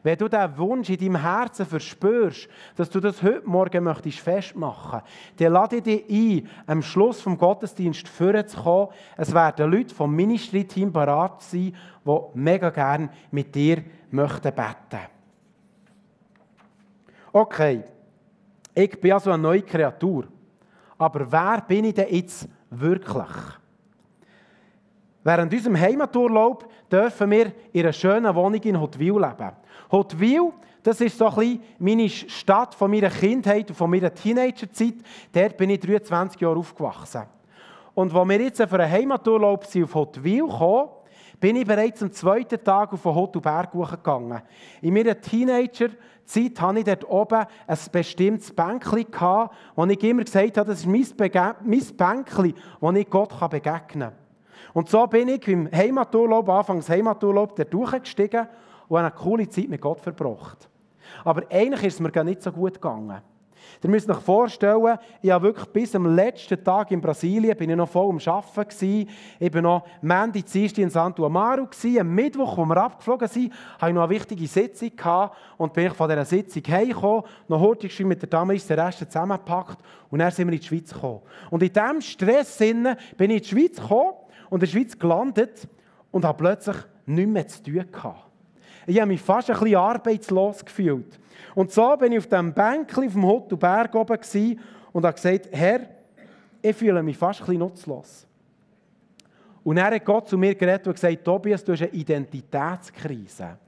Wenn 0.03 0.17
du 0.17 0.29
diesen 0.29 0.59
Wunsch 0.59 0.91
in 0.91 0.99
deinem 0.99 1.21
Herzen 1.21 1.67
verspürst, 1.67 2.49
dass 2.77 2.91
du 2.91 3.01
das 3.01 3.23
heute 3.23 3.49
Morgen 3.49 3.85
möchtest 3.85 4.21
festmachen 4.21 5.03
dann 5.37 5.53
lade 5.53 5.77
ich 5.77 5.83
dich 5.83 6.05
ein, 6.09 6.49
am 6.67 6.83
Schluss 6.83 7.21
vom 7.21 7.37
Gottesdienst 7.37 8.09
vorzukommen. 8.09 8.89
Es 9.17 9.35
werden 9.35 9.71
Leute 9.71 9.95
vom 9.95 10.15
Ministry-Team 10.15 10.93
parat 10.93 11.43
sein, 11.43 11.75
die 12.05 12.19
mega 12.35 12.71
gerne 12.71 13.11
mit 13.31 13.55
dir 13.55 13.83
möchten 14.11 14.55
beten. 14.55 15.07
Okay, 17.33 17.85
ich 18.75 19.01
bin 19.01 19.13
also 19.13 19.31
eine 19.31 19.43
neue 19.43 19.63
Kreatur. 19.63 20.27
Aber 20.97 21.31
wer 21.31 21.61
bin 21.61 21.85
ich 21.85 21.95
denn 21.95 22.09
jetzt 22.11 22.49
wirklich? 22.71 23.27
Während 25.23 25.53
unserem 25.53 25.79
Heimaturlaub 25.79 26.69
dürfen 26.91 27.31
wir 27.31 27.53
in 27.73 27.83
einer 27.83 27.93
schönen 27.93 28.35
Wohnung 28.35 28.63
in 28.63 28.81
Hotwil 28.81 29.15
leben. 29.15 29.53
Hotwil, 29.91 30.53
das 30.83 31.01
ist 31.01 31.19
so 31.19 31.29
ein 31.29 31.61
meine 31.79 32.09
Stadt 32.09 32.75
von 32.75 32.91
meiner 32.91 33.11
Kindheit 33.11 33.69
und 33.69 33.77
von 33.77 33.91
meiner 33.91 34.15
Teenagerzeit. 34.15 34.95
Dort 35.33 35.57
bin 35.57 35.71
ich 35.71 35.81
23 35.81 36.41
Jahre 36.41 36.59
aufgewachsen. 36.59 37.23
Und 37.95 38.15
als 38.15 38.29
wir 38.29 38.41
jetzt 38.41 38.63
für 38.63 38.81
einen 38.81 38.91
Heimaturlaub 38.91 39.65
auf 39.65 39.95
Hotwil 39.95 40.47
gekommen, 40.47 40.89
bin 41.41 41.57
ich 41.57 41.67
bereits 41.67 42.03
am 42.03 42.13
zweiten 42.13 42.63
Tag 42.63 42.93
auf 42.93 43.03
den 43.03 43.15
Hotelberg 43.15 43.73
gegangen. 43.73 44.43
In 44.81 44.95
meiner 44.95 45.21
Teenagerzeit 45.21 46.61
hatte 46.61 46.79
ich 46.79 46.85
dort 46.85 47.09
oben 47.09 47.45
ein 47.67 47.79
bestimmtes 47.93 48.55
Bänkchen, 48.55 49.07
wo 49.77 49.85
ich 49.85 50.03
immer 50.03 50.25
gesagt 50.25 50.59
habe, 50.59 50.71
das 50.71 50.81
ist 50.81 50.87
mein, 50.87 51.07
mein 51.65 51.97
Bänkchen, 51.97 52.55
wo 52.81 52.91
ich 52.93 53.11
Gott 53.11 53.51
begegnen 53.51 54.11
kann. 54.11 54.13
Und 54.75 54.89
so 54.89 55.07
bin 55.07 55.29
ich 55.29 55.47
im 55.49 55.71
Heimaturlaub, 55.71 56.49
anfangs 56.49 56.89
Heimaturlaub, 56.89 57.57
dort 57.57 57.73
durchgestiegen 57.73 58.49
und 58.89 58.99
eine 58.99 59.11
coole 59.11 59.49
Zeit 59.49 59.69
mit 59.69 59.81
Gott 59.81 60.01
verbracht. 60.01 60.69
Aber 61.25 61.43
eigentlich 61.51 61.85
ist 61.85 61.95
es 61.95 62.01
mir 62.01 62.11
gar 62.11 62.25
nicht 62.25 62.43
so 62.43 62.53
gut 62.53 62.75
gegangen. 62.75 63.23
Ihr 63.83 63.91
müsst 63.91 64.09
euch 64.09 64.19
vorstellen, 64.19 64.99
ich 65.23 65.31
habe 65.31 65.47
wirklich 65.47 65.67
bis 65.69 65.95
am 65.95 66.15
letzten 66.15 66.63
Tag 66.63 66.91
in 66.91 67.01
Brasilien 67.01 67.57
bin 67.57 67.71
ich 67.71 67.77
noch 67.77 67.89
voll 67.89 68.09
am 68.11 68.19
Arbeiten 68.19 68.69
gewesen. 68.69 69.09
Ich 69.39 69.55
war 69.55 69.63
noch 69.63 69.85
Mandy, 70.01 70.43
Dienstag 70.43 70.83
in 70.83 70.91
Santo 70.91 71.25
Amaro. 71.25 71.69
Am 72.01 72.15
Mittwoch, 72.15 72.57
wo 72.57 72.65
wir 72.65 72.77
abgeflogen 72.77 73.29
sind, 73.29 73.53
hatte 73.79 73.91
ich 73.91 73.95
noch 73.95 74.03
eine 74.03 74.11
wichtige 74.11 74.47
Sitzung 74.47 74.95
gehabt 74.97 75.37
und 75.57 75.73
bin 75.73 75.87
ich 75.87 75.93
von 75.93 76.09
dieser 76.09 76.25
Sitzung 76.25 76.63
heimgekommen, 76.67 77.23
noch 77.47 77.61
heute 77.61 78.05
mit 78.05 78.23
der 78.23 78.29
Damaris 78.29 78.67
den 78.67 78.81
Rest 78.81 78.99
zusammengepackt 78.99 79.79
und 80.11 80.19
dann 80.19 80.31
sind 80.31 80.49
wir 80.49 80.55
in 80.55 80.61
die 80.61 80.67
Schweiz 80.67 80.93
gekommen. 80.93 81.21
Und 81.51 81.63
in 81.63 81.73
diesem 81.73 82.01
Stress 82.01 82.59
bin 82.59 82.97
ich 83.19 83.21
in 83.21 83.43
die 83.43 83.45
Schweiz 83.45 83.77
gekommen 83.77 84.13
und 84.51 84.57
in 84.57 84.61
der 84.61 84.67
Schweiz 84.67 84.99
gelandet 84.99 85.69
und 86.11 86.25
habe 86.25 86.39
plötzlich 86.39 86.77
nichts 87.07 87.33
mehr 87.33 87.49
zu 87.49 87.63
tun 87.63 87.85
gehabt. 87.93 88.28
Ich 88.89 88.99
habe 88.99 89.09
mich 89.09 89.21
fast 89.21 89.51
ein 89.51 89.59
bisschen 89.59 89.77
arbeitslos 89.77 90.65
gefühlt. 90.65 91.21
Und 91.55 91.71
so 91.71 91.95
bin 91.99 92.13
ich 92.13 92.19
auf 92.21 92.27
dem 92.27 92.55
Bänkchen 92.55 93.05
auf 93.05 93.13
dem 93.13 93.27
Hotelberg 93.27 93.95
oben 93.95 94.19
und 94.93 95.05
habe 95.05 95.15
gesagt, 95.15 95.49
Herr, 95.53 95.81
ich 96.63 96.75
fühle 96.75 97.03
mich 97.03 97.19
fast 97.19 97.41
ein 97.41 97.47
bisschen 97.47 97.59
nutzlos. 97.59 98.27
Und 99.63 99.77
dann 99.77 99.93
hat 99.93 100.05
Gott 100.07 100.27
zu 100.27 100.39
mir 100.39 100.55
geredet 100.55 100.87
und 100.87 100.95
gesagt, 100.95 101.23
Tobias, 101.23 101.63
du 101.63 101.73
hast 101.73 101.83
eine 101.83 101.91
Identitätskrise. 101.91 103.59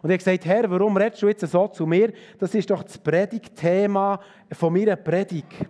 Und 0.00 0.08
er 0.08 0.14
hat 0.14 0.20
gesagt, 0.20 0.46
Herr, 0.46 0.70
warum 0.70 0.96
redest 0.96 1.20
du 1.20 1.28
jetzt 1.28 1.46
so 1.46 1.68
zu 1.68 1.86
mir? 1.86 2.10
Das 2.38 2.54
ist 2.54 2.70
doch 2.70 2.82
das 2.82 2.96
Predigtthema 2.96 4.18
von 4.52 4.72
meiner 4.72 4.96
Predigt. 4.96 5.66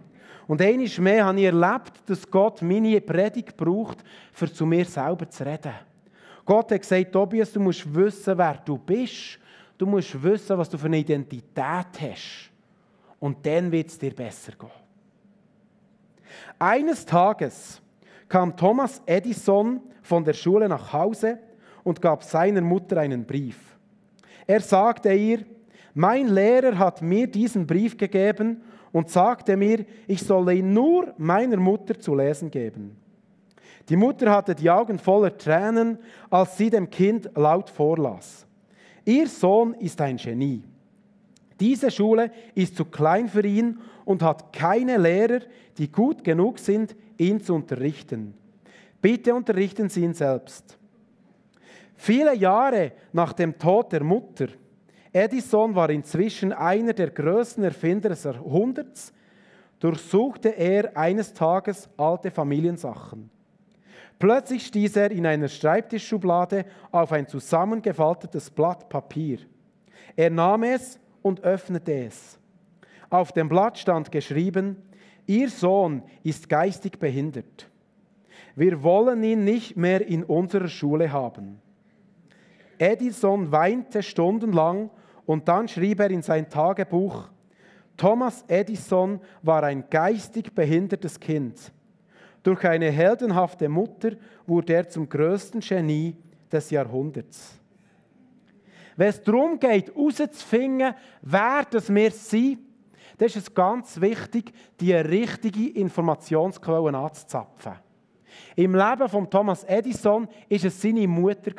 Und 0.47 0.62
einmal 0.62 0.88
mehr 1.00 1.25
habe 1.25 1.40
ich 1.40 1.47
erlebt, 1.47 1.92
dass 2.06 2.30
Gott 2.30 2.62
meine 2.62 3.00
Predigt 3.00 3.56
braucht, 3.56 3.99
um 4.40 4.54
zu 4.54 4.64
mir 4.64 4.85
selber 4.85 5.28
zu 5.28 5.44
reden. 5.44 5.92
Gott 6.45 6.73
hat 6.73 6.81
gesagt, 6.81 7.13
Tobias, 7.13 7.53
du 7.53 7.61
musst 7.61 7.95
wissen, 7.95 8.37
wer 8.37 8.55
du 8.65 8.77
bist. 8.79 9.39
Du 9.79 9.87
musst 9.87 10.21
wissen, 10.23 10.59
was 10.59 10.69
du 10.69 10.79
für 10.79 10.87
eine 10.87 10.99
Identität 10.99 11.55
hast. 12.01 12.51
Und 13.21 13.45
dann 13.47 13.71
wird 13.71 13.89
es 13.89 13.99
dir 13.99 14.15
besser 14.15 14.53
gehen. 14.53 14.71
Eines 16.59 17.05
Tages 17.05 17.81
kam 18.29 18.57
Thomas 18.57 19.01
Edison 19.07 19.81
von 20.03 20.25
der 20.25 20.33
Schule 20.33 20.69
nach 20.69 20.93
Hause 20.93 21.39
und 21.85 22.01
gab 22.01 22.25
seiner 22.25 22.61
Mutter 22.61 22.99
einen 22.99 23.25
Brief. 23.25 23.59
Er 24.47 24.61
sagte 24.61 25.13
ihr, 25.13 25.45
mein 25.95 26.29
Lehrer 26.29 26.79
hat 26.79 27.03
mir 27.03 27.27
diesen 27.27 27.67
Brief 27.67 27.97
gegeben 27.97 28.63
und 28.93 29.11
sagte 29.11 29.57
mir, 29.57 29.85
ich 30.07 30.23
solle 30.23 30.55
ihn 30.55 30.73
nur 30.73 31.13
meiner 31.19 31.59
Mutter 31.59 31.99
zu 31.99 32.15
lesen 32.15 32.51
geben. 32.51 33.01
Die 33.89 33.97
Mutter 33.97 34.31
hatte 34.31 34.55
die 34.55 34.71
Augen 34.71 34.99
voller 34.99 35.37
Tränen, 35.37 35.99
als 36.31 36.57
sie 36.57 36.71
dem 36.71 36.89
Kind 36.89 37.31
laut 37.35 37.69
vorlas. 37.69 38.47
Ihr 39.05 39.29
Sohn 39.29 39.75
ist 39.75 40.01
ein 40.01 40.17
Genie. 40.17 40.62
Diese 41.59 41.91
Schule 41.91 42.31
ist 42.55 42.77
zu 42.77 42.85
klein 42.85 43.29
für 43.29 43.47
ihn 43.47 43.79
und 44.05 44.23
hat 44.23 44.53
keine 44.53 44.97
Lehrer, 44.99 45.41
die 45.79 45.91
gut 45.91 46.25
genug 46.25 46.59
sind, 46.59 46.95
ihn 47.19 47.41
zu 47.41 47.55
unterrichten. 47.55 48.35
Bitte 49.01 49.35
unterrichten 49.35 49.89
Sie 49.89 50.03
ihn 50.03 50.15
selbst. 50.15 50.79
Viele 51.97 52.35
Jahre 52.35 52.93
nach 53.12 53.33
dem 53.33 53.59
Tod 53.59 53.93
der 53.93 54.03
Mutter, 54.03 54.49
Edison 55.12 55.75
war 55.75 55.91
inzwischen 55.91 56.53
einer 56.53 56.95
der 56.95 57.11
größten 57.11 57.65
Erfinder 57.65 58.09
des 58.09 58.25
Jahrhunderts, 58.25 59.12
durchsuchte 59.79 60.49
er 60.51 60.97
eines 60.97 61.35
Tages 61.35 61.89
alte 61.97 62.31
Familiensachen. 62.31 63.31
Plötzlich 64.23 64.67
stieß 64.67 64.95
er 64.95 65.11
in 65.11 65.26
einer 65.26 65.49
Schreibtischschublade 65.49 66.64
auf 66.93 67.11
ein 67.11 67.26
zusammengefaltetes 67.26 68.50
Blatt 68.50 68.88
Papier. 68.88 69.38
Er 70.14 70.31
nahm 70.31 70.62
es 70.62 71.00
und 71.23 71.43
öffnete 71.43 71.93
es. 71.93 72.38
Auf 73.11 73.33
dem 73.33 73.49
Blatt 73.49 73.79
stand 73.79 74.12
geschrieben, 74.12 74.76
Ihr 75.26 75.50
Sohn 75.50 76.05
ist 76.23 76.49
geistig 76.49 77.00
behindert. 77.00 77.69
Wir 78.55 78.85
wollen 78.85 79.25
ihn 79.25 79.43
nicht 79.43 79.76
mehr 79.76 80.07
in 80.07 80.23
unserer 80.23 80.69
Schule 80.69 81.11
haben. 81.11 81.61
Edison 82.79 83.50
weinte 83.50 84.05
stundenlang 84.05 84.91
und 85.26 85.49
dann 85.49 85.67
schrieb 85.67 85.99
er 85.99 86.12
in 86.12 86.23
sein 86.23 86.49
Tagebuch, 86.49 87.29
Thomas 87.97 88.45
Edison 88.47 89.19
war 89.43 89.64
ein 89.64 89.91
geistig 89.91 90.55
behindertes 90.55 91.19
Kind. 91.19 91.73
Durch 92.43 92.65
eine 92.65 92.91
heldenhafte 92.91 93.69
Mutter 93.69 94.13
wurde 94.47 94.75
er 94.75 94.89
zum 94.89 95.09
größten 95.09 95.61
Genie 95.61 96.17
des 96.51 96.71
Jahrhunderts. 96.71 97.59
Wenn 98.97 99.09
es 99.09 99.23
darum 99.23 99.59
geht, 99.59 99.95
herauszufinden, 99.95 100.95
wer 101.23 101.65
das 101.71 101.95
wir 101.95 102.11
sind, 102.11 102.59
dann 103.17 103.27
ist 103.27 103.37
es 103.37 103.55
ganz 103.55 104.01
wichtig, 104.01 104.53
die 104.81 104.93
richtige 104.93 105.71
Informationsquelle 105.71 106.97
anzuzapfen. 106.97 107.75
Im 108.57 108.75
Leben 108.75 109.09
von 109.09 109.31
Thomas 109.31 109.63
Edison 109.65 110.27
ist 110.49 110.65
es 110.65 110.81
seine 110.81 111.07
Mutter. 111.07 111.53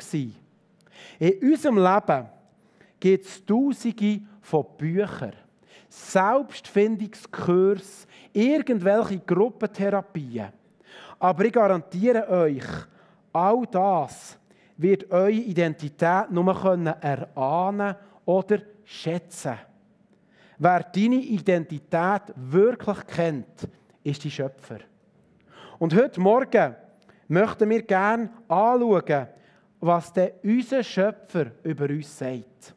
In 1.18 1.38
unserem 1.42 1.78
Leben 1.78 2.26
gibt 3.00 3.24
es 3.24 3.42
Tausende 3.44 4.20
von 4.40 4.66
Büchern, 4.76 5.32
Selbstfindungskurs, 5.88 8.06
irgendwelche 8.32 9.18
Gruppentherapien. 9.20 10.52
Aber 11.18 11.44
ich 11.44 11.52
garantiere 11.52 12.28
euch, 12.28 12.64
all 13.32 13.66
das 13.70 14.38
wird 14.76 15.10
eure 15.10 15.30
Identität 15.30 16.30
nur 16.30 16.54
erahnen 17.00 17.94
oder 18.24 18.58
schätzen. 18.84 19.58
Wer 20.58 20.80
deine 20.82 21.16
Identität 21.16 22.22
wirklich 22.36 23.06
kennt, 23.06 23.68
ist 24.02 24.22
die 24.24 24.30
Schöpfer. 24.30 24.78
Und 25.78 25.94
heute 25.94 26.20
Morgen 26.20 26.76
möchten 27.28 27.70
wir 27.70 27.82
gerne 27.82 28.30
anschauen, 28.48 29.28
was 29.80 30.12
denn 30.12 30.30
unser 30.42 30.82
Schöpfer 30.82 31.46
über 31.62 31.86
uns 31.86 32.18
sagt. 32.18 32.74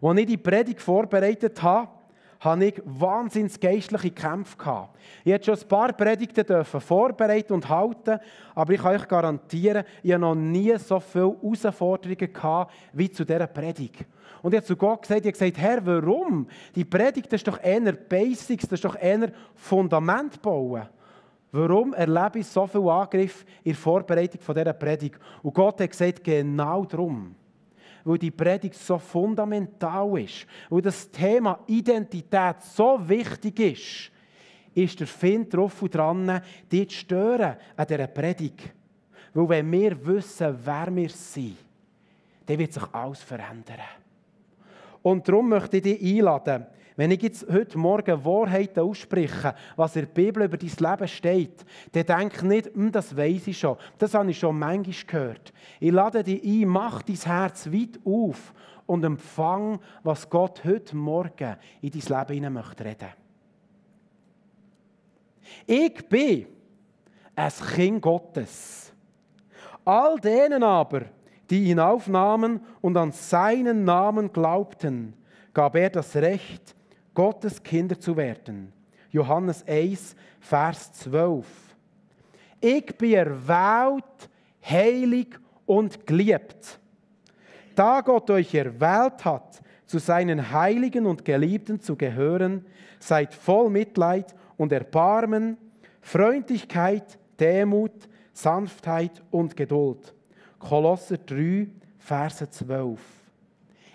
Als 0.00 0.18
ich 0.18 0.26
die 0.26 0.36
Predigt 0.36 0.80
vorbereitet 0.80 1.60
habe, 1.62 1.88
hatte 2.46 2.64
ich 2.64 2.82
wahnsinnig 2.84 3.60
geistliche 3.60 4.10
Kämpfe. 4.10 4.56
Gehabt. 4.56 4.96
Ich 5.24 5.32
durfte 5.32 5.44
schon 5.44 5.60
ein 5.60 5.68
paar 5.68 5.92
Predigten 5.92 6.64
vorbereiten 6.64 7.52
und 7.52 7.68
halten, 7.68 8.18
aber 8.54 8.72
ich 8.72 8.80
kann 8.80 8.94
euch 8.94 9.06
garantieren, 9.06 9.84
ich 10.02 10.12
habe 10.12 10.20
noch 10.20 10.34
nie 10.34 10.76
so 10.78 11.00
viele 11.00 11.36
Herausforderungen 11.42 12.32
gehabt 12.32 12.72
wie 12.92 13.10
zu 13.10 13.24
dieser 13.24 13.46
Predigt. 13.46 14.06
Und 14.42 14.52
ich 14.52 14.58
habe 14.58 14.66
zu 14.66 14.76
Gott 14.76 15.02
gesagt, 15.02 15.20
ich 15.20 15.26
habe 15.26 15.32
gesagt, 15.32 15.58
Herr, 15.58 15.84
warum? 15.84 16.46
Die 16.74 16.84
Predigt 16.84 17.32
das 17.32 17.40
ist 17.40 17.48
doch 17.48 17.62
eher 17.62 17.92
Basics, 17.92 18.68
das 18.68 18.78
ist 18.78 18.84
doch 18.84 18.96
eher 18.96 19.32
Fundament 19.54 20.40
bauen. 20.40 20.88
Warum 21.52 21.94
erlebe 21.94 22.40
ich 22.40 22.46
so 22.46 22.66
viel 22.66 22.88
Angriff 22.88 23.44
in 23.64 23.72
der 23.72 23.80
Vorbereitung 23.80 24.40
dieser 24.46 24.72
Predigt? 24.72 25.18
Und 25.42 25.54
Gott 25.54 25.80
hat 25.80 25.90
gesagt, 25.90 26.22
genau 26.22 26.84
darum 26.84 27.34
weil 28.06 28.18
die 28.18 28.30
Predigt 28.30 28.76
so 28.76 28.98
fundamental 28.98 30.18
ist, 30.20 30.46
weil 30.70 30.80
das 30.80 31.10
Thema 31.10 31.58
Identität 31.66 32.62
so 32.62 33.00
wichtig 33.08 33.58
ist, 33.58 34.12
ist 34.72 35.00
der 35.00 35.08
Find 35.08 35.52
drauf 35.52 35.82
und 35.82 35.92
dran, 35.92 36.40
die 36.70 36.86
zu 36.86 36.94
stören 36.98 37.56
an 37.76 37.86
dieser 37.86 38.06
Predigt. 38.06 38.72
Weil 39.34 39.48
wenn 39.48 39.72
wir 39.72 40.06
wissen, 40.06 40.56
wer 40.64 40.94
wir 40.94 41.08
sind, 41.08 41.56
dann 42.46 42.58
wird 42.58 42.72
sich 42.72 42.84
alles 42.92 43.22
verändern. 43.22 43.80
Und 45.02 45.26
darum 45.26 45.48
möchte 45.48 45.78
ich 45.78 45.82
dich 45.82 46.18
einladen, 46.18 46.66
wenn 46.96 47.10
ich 47.10 47.22
jetzt 47.22 47.46
heute 47.50 47.76
Morgen 47.78 48.24
Wahrheiten 48.24 48.80
ausspreche, 48.80 49.54
was 49.76 49.96
in 49.96 50.02
der 50.02 50.08
Bibel 50.08 50.44
über 50.44 50.56
dein 50.56 50.70
Leben 50.70 51.08
steht, 51.08 51.64
dann 51.92 52.06
denk 52.06 52.42
nicht, 52.42 52.74
hm, 52.74 52.90
das 52.90 53.14
weiß 53.14 53.46
ich 53.48 53.58
schon, 53.58 53.76
das 53.98 54.14
habe 54.14 54.30
ich 54.30 54.38
schon 54.38 54.58
manchmal 54.58 54.94
gehört. 55.06 55.52
Ich 55.78 55.92
lade 55.92 56.24
dich 56.24 56.42
ein, 56.42 56.68
mach 56.68 57.02
dein 57.02 57.16
Herz 57.16 57.70
weit 57.70 58.00
auf 58.04 58.54
und 58.86 59.04
empfang, 59.04 59.78
was 60.02 60.28
Gott 60.30 60.64
heute 60.64 60.96
Morgen 60.96 61.56
in 61.82 61.90
dein 61.90 62.00
Leben 62.00 62.34
hinein 62.34 62.52
möchte 62.54 62.84
reden. 62.84 63.08
Ich 65.66 66.08
bin 66.08 66.46
ein 67.34 67.52
Kind 67.74 68.02
Gottes. 68.02 68.92
All 69.84 70.18
denen 70.18 70.62
aber, 70.62 71.02
die 71.50 71.64
ihn 71.70 71.78
aufnahmen 71.78 72.60
und 72.80 72.96
an 72.96 73.12
seinen 73.12 73.84
Namen 73.84 74.32
glaubten, 74.32 75.14
gab 75.52 75.76
er 75.76 75.90
das 75.90 76.16
Recht, 76.16 76.74
Gottes 77.16 77.62
Kinder 77.62 77.98
zu 77.98 78.14
werden. 78.14 78.74
Johannes 79.10 79.66
1, 79.66 80.14
Vers 80.38 80.92
12. 80.92 81.46
Ich 82.60 82.86
bin 82.98 83.14
erwählt, 83.14 84.28
heilig 84.62 85.28
und 85.64 86.06
geliebt. 86.06 86.78
Da 87.74 88.02
Gott 88.02 88.28
euch 88.28 88.54
erwählt 88.54 89.24
hat, 89.24 89.62
zu 89.86 89.98
seinen 89.98 90.50
Heiligen 90.52 91.06
und 91.06 91.24
Geliebten 91.24 91.80
zu 91.80 91.96
gehören, 91.96 92.66
seid 92.98 93.32
voll 93.32 93.70
Mitleid 93.70 94.34
und 94.58 94.70
Erbarmen, 94.70 95.56
Freundlichkeit, 96.02 97.18
Demut, 97.40 98.10
Sanftheit 98.34 99.22
und 99.30 99.56
Geduld. 99.56 100.14
Kolosser 100.58 101.16
3, 101.16 101.68
Verse 101.98 102.50
12. 102.50 103.00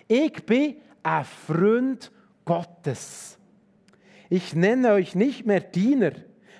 Ich 0.08 0.44
bin 0.44 0.78
ein 1.04 1.24
Freund 1.24 2.10
Gottes. 2.44 3.38
Ich 4.28 4.54
nenne 4.54 4.92
euch 4.92 5.14
nicht 5.14 5.46
mehr 5.46 5.60
Diener, 5.60 6.12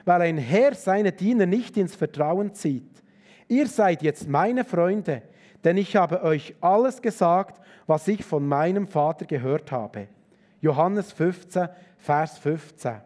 weil 0.04 0.22
ein 0.22 0.38
Herr 0.38 0.74
seine 0.74 1.12
Diener 1.12 1.46
nicht 1.46 1.76
ins 1.76 1.94
Vertrauen 1.94 2.54
zieht. 2.54 3.02
Ihr 3.48 3.66
seid 3.66 4.02
jetzt 4.02 4.28
meine 4.28 4.64
Freunde, 4.64 5.22
denn 5.64 5.76
ich 5.76 5.96
habe 5.96 6.22
euch 6.22 6.54
alles 6.60 7.00
gesagt, 7.00 7.60
was 7.86 8.08
ich 8.08 8.24
von 8.24 8.46
meinem 8.46 8.86
Vater 8.86 9.26
gehört 9.26 9.72
habe. 9.72 10.08
Johannes 10.60 11.12
15, 11.12 11.68
Vers 11.98 12.38
15. 12.38 13.00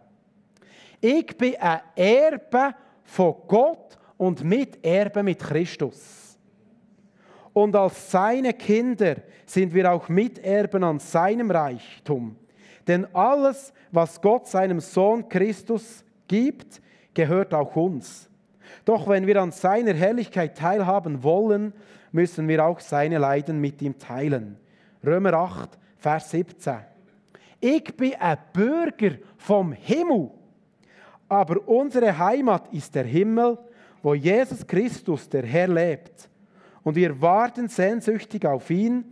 Ich 1.00 1.36
bin 1.36 1.56
ein 1.56 1.80
Erbe 1.94 2.74
von 3.04 3.34
Gott 3.46 3.98
und 4.16 4.44
Miterbe 4.44 5.22
mit 5.22 5.38
Christus. 5.38 6.38
Und 7.52 7.74
als 7.74 8.10
seine 8.10 8.52
Kinder 8.52 9.16
sind 9.46 9.72
wir 9.72 9.90
auch 9.90 10.08
Miterben 10.08 10.84
an 10.84 10.98
seinem 10.98 11.50
Reichtum. 11.50 12.36
Denn 12.86 13.06
alles, 13.14 13.72
was 13.90 14.20
Gott 14.20 14.46
seinem 14.46 14.80
Sohn 14.80 15.28
Christus 15.28 16.04
gibt, 16.28 16.80
gehört 17.14 17.54
auch 17.54 17.74
uns. 17.76 18.28
Doch 18.84 19.08
wenn 19.08 19.26
wir 19.26 19.40
an 19.40 19.52
seiner 19.52 19.94
Herrlichkeit 19.94 20.56
teilhaben 20.56 21.22
wollen, 21.22 21.72
müssen 22.12 22.46
wir 22.48 22.64
auch 22.64 22.80
seine 22.80 23.18
Leiden 23.18 23.60
mit 23.60 23.82
ihm 23.82 23.98
teilen. 23.98 24.58
Römer 25.04 25.34
8, 25.34 25.78
Vers 25.98 26.30
17. 26.30 26.76
Ich 27.60 27.96
bin 27.96 28.14
ein 28.20 28.38
Bürger 28.52 29.16
vom 29.36 29.72
Himmel, 29.72 30.30
aber 31.28 31.66
unsere 31.66 32.16
Heimat 32.16 32.72
ist 32.72 32.94
der 32.94 33.04
Himmel, 33.04 33.58
wo 34.02 34.14
Jesus 34.14 34.66
Christus, 34.66 35.28
der 35.28 35.44
Herr, 35.44 35.68
lebt. 35.68 36.28
Und 36.84 36.94
wir 36.94 37.20
warten 37.20 37.68
sehnsüchtig 37.68 38.46
auf 38.46 38.70
ihn, 38.70 39.04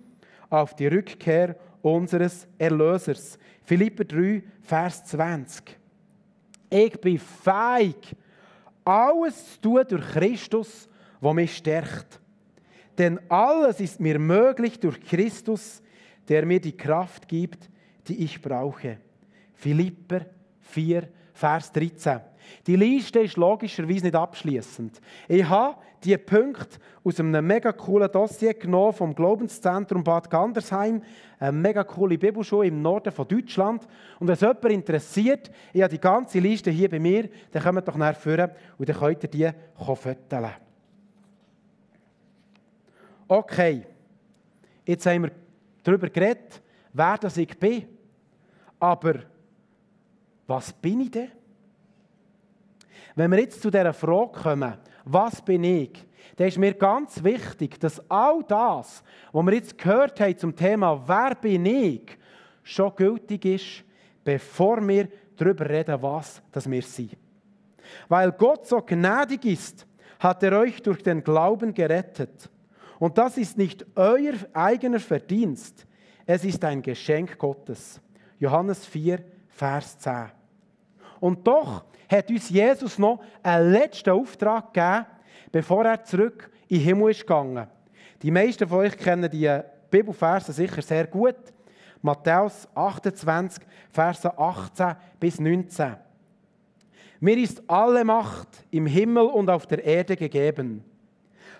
auf 0.48 0.74
die 0.74 0.86
Rückkehr 0.86 1.56
unseres 1.84 2.48
Erlösers. 2.56 3.38
Philipper 3.62 4.04
3, 4.04 4.42
Vers 4.62 5.04
20. 5.04 5.78
Ich 6.70 7.00
bin 7.00 7.18
fähig, 7.18 8.16
alles 8.84 9.52
zu 9.54 9.60
tun 9.60 9.84
durch 9.88 10.06
Christus, 10.12 10.88
der 11.20 11.34
mich 11.34 11.56
stärkt. 11.56 12.20
Denn 12.96 13.20
alles 13.28 13.80
ist 13.80 14.00
mir 14.00 14.18
möglich 14.18 14.80
durch 14.80 15.00
Christus, 15.00 15.82
der 16.26 16.46
mir 16.46 16.60
die 16.60 16.76
Kraft 16.76 17.28
gibt, 17.28 17.68
die 18.08 18.24
ich 18.24 18.40
brauche. 18.40 18.98
Philipper 19.52 20.26
4, 20.60 21.08
Vers 21.34 21.70
13. 21.72 22.20
Die 22.66 22.76
Liste 22.76 23.20
ist 23.20 23.36
logischerweise 23.36 24.04
nicht 24.04 24.14
abschließend. 24.14 25.00
Ich 25.28 25.48
habe 25.48 25.76
die 26.04 26.16
Punkte 26.18 26.78
aus 27.02 27.18
einem 27.18 27.46
mega 27.46 27.72
coolen 27.72 28.10
Dossier 28.10 28.54
genommen 28.54 28.92
vom 28.92 29.14
Glaubenszentrum 29.14 30.04
Bad 30.04 30.30
Gandersheim, 30.30 31.02
eine 31.38 31.52
mega 31.52 31.84
coole 31.84 32.18
Bibelschule 32.18 32.68
im 32.68 32.82
Norden 32.82 33.12
von 33.12 33.26
Deutschland. 33.26 33.86
Und 34.18 34.28
wenn 34.28 34.34
es 34.34 34.40
jemand 34.40 34.64
interessiert, 34.66 35.50
ich 35.72 35.82
habe 35.82 35.92
die 35.92 36.00
ganze 36.00 36.38
Liste 36.38 36.70
hier 36.70 36.90
bei 36.90 36.98
mir, 36.98 37.28
dann 37.52 37.62
kommt 37.62 37.88
doch 37.88 37.96
nachher 37.96 38.14
führen 38.14 38.50
und 38.78 38.88
dann 38.88 38.96
könnt 38.96 39.22
ihr 39.24 39.30
die 39.30 39.50
fotografieren. 39.76 40.50
Okay, 43.26 43.86
jetzt 44.84 45.06
haben 45.06 45.22
wir 45.22 45.32
darüber 45.82 46.08
geredet, 46.10 46.60
wer 46.92 47.16
das 47.18 47.36
ich 47.36 47.58
bin. 47.58 47.88
Aber 48.78 49.14
was 50.46 50.72
bin 50.72 51.00
ich 51.00 51.10
denn? 51.10 51.30
Wenn 53.14 53.30
wir 53.30 53.40
jetzt 53.40 53.62
zu 53.62 53.70
dieser 53.70 53.92
Frage 53.92 54.32
kommen, 54.32 54.74
was 55.04 55.42
bin 55.42 55.64
ich, 55.64 56.04
dann 56.36 56.48
ist 56.48 56.58
mir 56.58 56.74
ganz 56.74 57.22
wichtig, 57.22 57.78
dass 57.78 58.02
all 58.10 58.42
das, 58.48 59.02
was 59.32 59.46
wir 59.46 59.54
jetzt 59.54 59.78
gehört 59.78 60.18
haben 60.20 60.36
zum 60.36 60.56
Thema 60.56 61.02
Wer 61.06 61.34
bin 61.34 61.66
ich, 61.66 62.18
schon 62.62 62.94
gültig 62.96 63.44
ist, 63.44 63.84
bevor 64.24 64.86
wir 64.86 65.08
darüber 65.36 65.68
reden, 65.68 66.00
was 66.00 66.42
das 66.50 66.68
wir 66.70 66.82
sind. 66.82 67.16
Weil 68.08 68.32
Gott 68.32 68.66
so 68.66 68.80
gnädig 68.80 69.44
ist, 69.44 69.86
hat 70.18 70.42
er 70.42 70.58
euch 70.58 70.82
durch 70.82 71.02
den 71.02 71.22
Glauben 71.22 71.74
gerettet. 71.74 72.50
Und 72.98 73.18
das 73.18 73.36
ist 73.36 73.58
nicht 73.58 73.84
euer 73.94 74.34
eigener 74.52 75.00
Verdienst, 75.00 75.86
es 76.26 76.44
ist 76.44 76.64
ein 76.64 76.80
Geschenk 76.80 77.38
Gottes. 77.38 78.00
Johannes 78.38 78.86
4, 78.86 79.18
Vers 79.48 79.98
10. 79.98 80.30
Und 81.24 81.46
doch 81.46 81.84
hat 82.06 82.28
uns 82.28 82.50
Jesus 82.50 82.98
noch 82.98 83.18
einen 83.42 83.72
letzten 83.72 84.10
Auftrag 84.10 84.74
gegeben, 84.74 85.06
bevor 85.50 85.86
er 85.86 86.04
zurück 86.04 86.50
in 86.68 86.76
den 86.76 86.84
Himmel 86.84 87.12
ist 87.12 87.22
gegangen. 87.22 87.66
Die 88.20 88.30
meisten 88.30 88.68
von 88.68 88.80
euch 88.80 88.94
kennen 88.98 89.30
die 89.30 89.50
Bibelverse 89.90 90.52
sicher 90.52 90.82
sehr 90.82 91.06
gut. 91.06 91.36
Matthäus 92.02 92.68
28, 92.74 93.64
Verse 93.90 94.38
18 94.38 94.96
bis 95.18 95.40
19. 95.40 95.96
Mir 97.20 97.38
ist 97.38 97.62
alle 97.70 98.04
Macht 98.04 98.62
im 98.70 98.84
Himmel 98.84 99.24
und 99.24 99.48
auf 99.48 99.66
der 99.66 99.82
Erde 99.82 100.16
gegeben. 100.16 100.84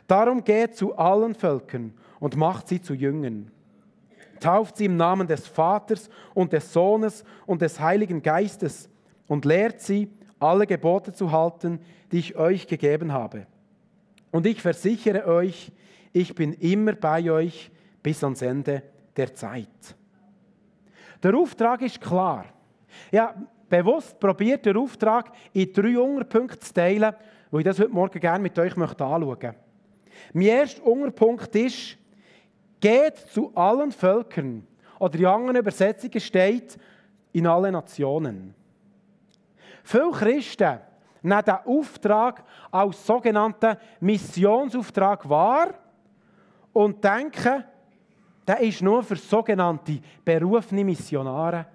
Darum 0.07 0.45
geht 0.45 0.77
zu 0.77 0.95
allen 0.95 1.35
Völkern 1.35 1.95
und 2.21 2.37
macht 2.37 2.69
sie 2.69 2.83
zu 2.83 2.93
Jüngern. 2.93 3.51
Tauft 4.41 4.77
sie 4.77 4.85
im 4.85 4.99
Namen 4.99 5.27
des 5.27 5.47
Vaters 5.47 6.11
und 6.35 6.53
des 6.53 6.71
Sohnes 6.71 7.25
und 7.47 7.63
des 7.63 7.81
Heiligen 7.81 8.21
Geistes 8.21 8.91
und 9.27 9.45
lehrt 9.45 9.81
sie, 9.81 10.11
alle 10.39 10.67
Gebote 10.67 11.13
zu 11.13 11.33
halten, 11.33 11.81
die 12.13 12.19
ich 12.19 12.37
euch 12.37 12.67
gegeben 12.67 13.13
habe. 13.13 13.47
Und 14.31 14.47
ich 14.47 14.61
versichere 14.61 15.27
euch, 15.27 15.73
ich 16.13 16.35
bin 16.35 16.53
immer 16.55 16.93
bei 16.93 17.31
euch 17.31 17.71
bis 18.03 18.23
ans 18.23 18.43
Ende 18.43 18.83
der 19.17 19.35
Zeit. 19.35 19.97
Der 21.23 21.35
Auftrag 21.35 21.83
ist 21.83 22.01
klar. 22.01 22.45
Ja, 23.11 23.35
bewusst 23.69 24.21
probiert 24.21 24.67
der 24.67 24.77
Auftrag 24.77 25.33
in 25.53 25.73
drei 25.73 25.99
Unterpunkte 25.99 26.59
zu 26.59 26.75
teilen, 26.75 27.15
wo 27.51 27.59
ich 27.59 27.65
das 27.65 27.79
heute 27.79 27.91
Morgen 27.91 28.21
gerne 28.21 28.43
mit 28.43 28.59
euch 28.59 28.77
anschauen 28.77 29.27
möchte. 29.27 29.55
Mein 30.33 30.47
erster 30.47 30.87
Unterpunkt 30.87 31.55
ist, 31.57 31.97
geht 32.81 33.17
zu 33.17 33.53
allen 33.55 33.93
Völkern. 33.93 34.67
Oder 34.99 35.19
in 35.19 35.27
anderen 35.27 35.57
Übersetzungen 35.57 36.21
steht, 36.21 36.79
in 37.33 37.47
alle 37.47 37.73
Nationen. 37.73 38.55
Viele 39.85 40.11
Christen 40.11 40.81
nehmen 41.23 41.43
diesen 41.45 41.59
Auftrag 41.67 42.43
als 42.71 43.07
sogenannten 43.07 43.77
Missionsauftrag 44.01 45.29
wahr 45.29 45.75
und 46.73 47.03
denken, 47.05 47.65
der 48.47 48.61
ist 48.61 48.83
nur 48.83 49.03
für 49.03 49.17
sogenannte 49.17 50.01
berufene 50.25 50.85
Missionare 50.85 51.67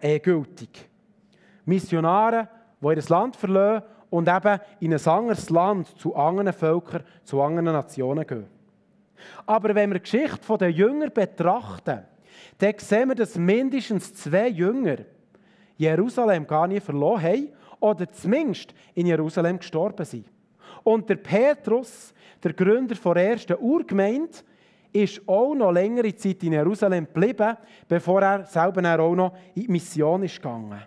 äh, 0.00 0.18
gültig. 0.18 0.88
Missionare, 1.64 2.48
die 2.80 2.86
ihr 2.86 3.02
Land 3.08 3.36
verlassen 3.36 3.84
und 4.10 4.28
eben 4.28 4.60
in 4.80 4.94
ein 4.94 5.06
anderes 5.06 5.50
Land 5.50 5.98
zu 5.98 6.14
anderen 6.14 6.52
Völkern, 6.52 7.04
zu 7.24 7.42
anderen 7.42 7.72
Nationen 7.72 8.26
gehen. 8.26 8.46
Aber 9.46 9.74
wenn 9.74 9.90
wir 9.90 9.98
die 9.98 10.10
Geschichte 10.10 10.58
der 10.58 10.70
Jünger 10.70 11.10
betrachten, 11.10 12.04
dann 12.58 12.74
sehen 12.78 13.08
wir, 13.08 13.14
dass 13.14 13.36
mindestens 13.36 14.14
zwei 14.14 14.48
Jünger 14.48 14.98
Jerusalem 15.76 16.46
gar 16.46 16.66
nie 16.66 16.80
verloren 16.80 17.22
haben 17.22 17.48
oder 17.80 18.10
zumindest 18.10 18.74
in 18.94 19.06
Jerusalem 19.06 19.58
gestorben 19.58 20.04
sind. 20.04 20.26
Und 20.82 21.08
der 21.08 21.16
Petrus, 21.16 22.14
der 22.42 22.52
Gründer 22.52 22.94
der 22.94 23.30
ersten 23.30 23.56
Urgemeinde, 23.58 24.38
ist 24.92 25.26
auch 25.26 25.54
noch 25.54 25.72
längere 25.72 26.14
Zeit 26.14 26.42
in 26.44 26.52
Jerusalem 26.52 27.06
geblieben, 27.06 27.56
bevor 27.88 28.22
er 28.22 28.44
selber 28.46 29.00
auch 29.00 29.14
noch 29.14 29.34
in 29.54 29.62
die 29.62 29.68
Mission 29.68 30.22
ist 30.22 30.36
gegangen. 30.36 30.82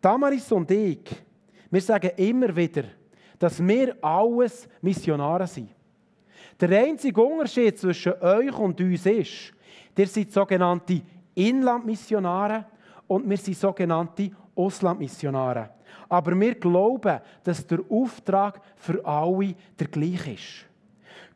Damaris 0.00 0.52
und 0.52 0.70
ich, 0.70 1.00
wir 1.70 1.80
sagen 1.80 2.12
immer 2.16 2.54
wieder, 2.54 2.84
dass 3.38 3.64
wir 3.66 3.96
alles 4.00 4.68
Missionare 4.80 5.46
sind. 5.46 5.70
Der 6.60 6.70
einzige 6.84 7.20
Unterschied 7.20 7.78
zwischen 7.78 8.12
euch 8.20 8.56
und 8.56 8.80
uns 8.80 9.04
ist, 9.04 9.52
ihr 9.98 10.06
seid 10.06 10.30
sogenannte 10.30 11.02
Inlandmissionare 11.36 12.64
und 13.06 13.28
wir 13.28 13.36
sind 13.36 13.56
sogenannte 13.56 14.30
Auslandmissionare. 14.54 15.70
Aber 16.08 16.38
wir 16.38 16.54
glauben, 16.54 17.20
dass 17.44 17.66
der 17.66 17.80
Auftrag 17.88 18.60
für 18.76 19.04
alle 19.04 19.54
der 19.78 19.86
gleiche 19.86 20.32
ist. 20.32 20.66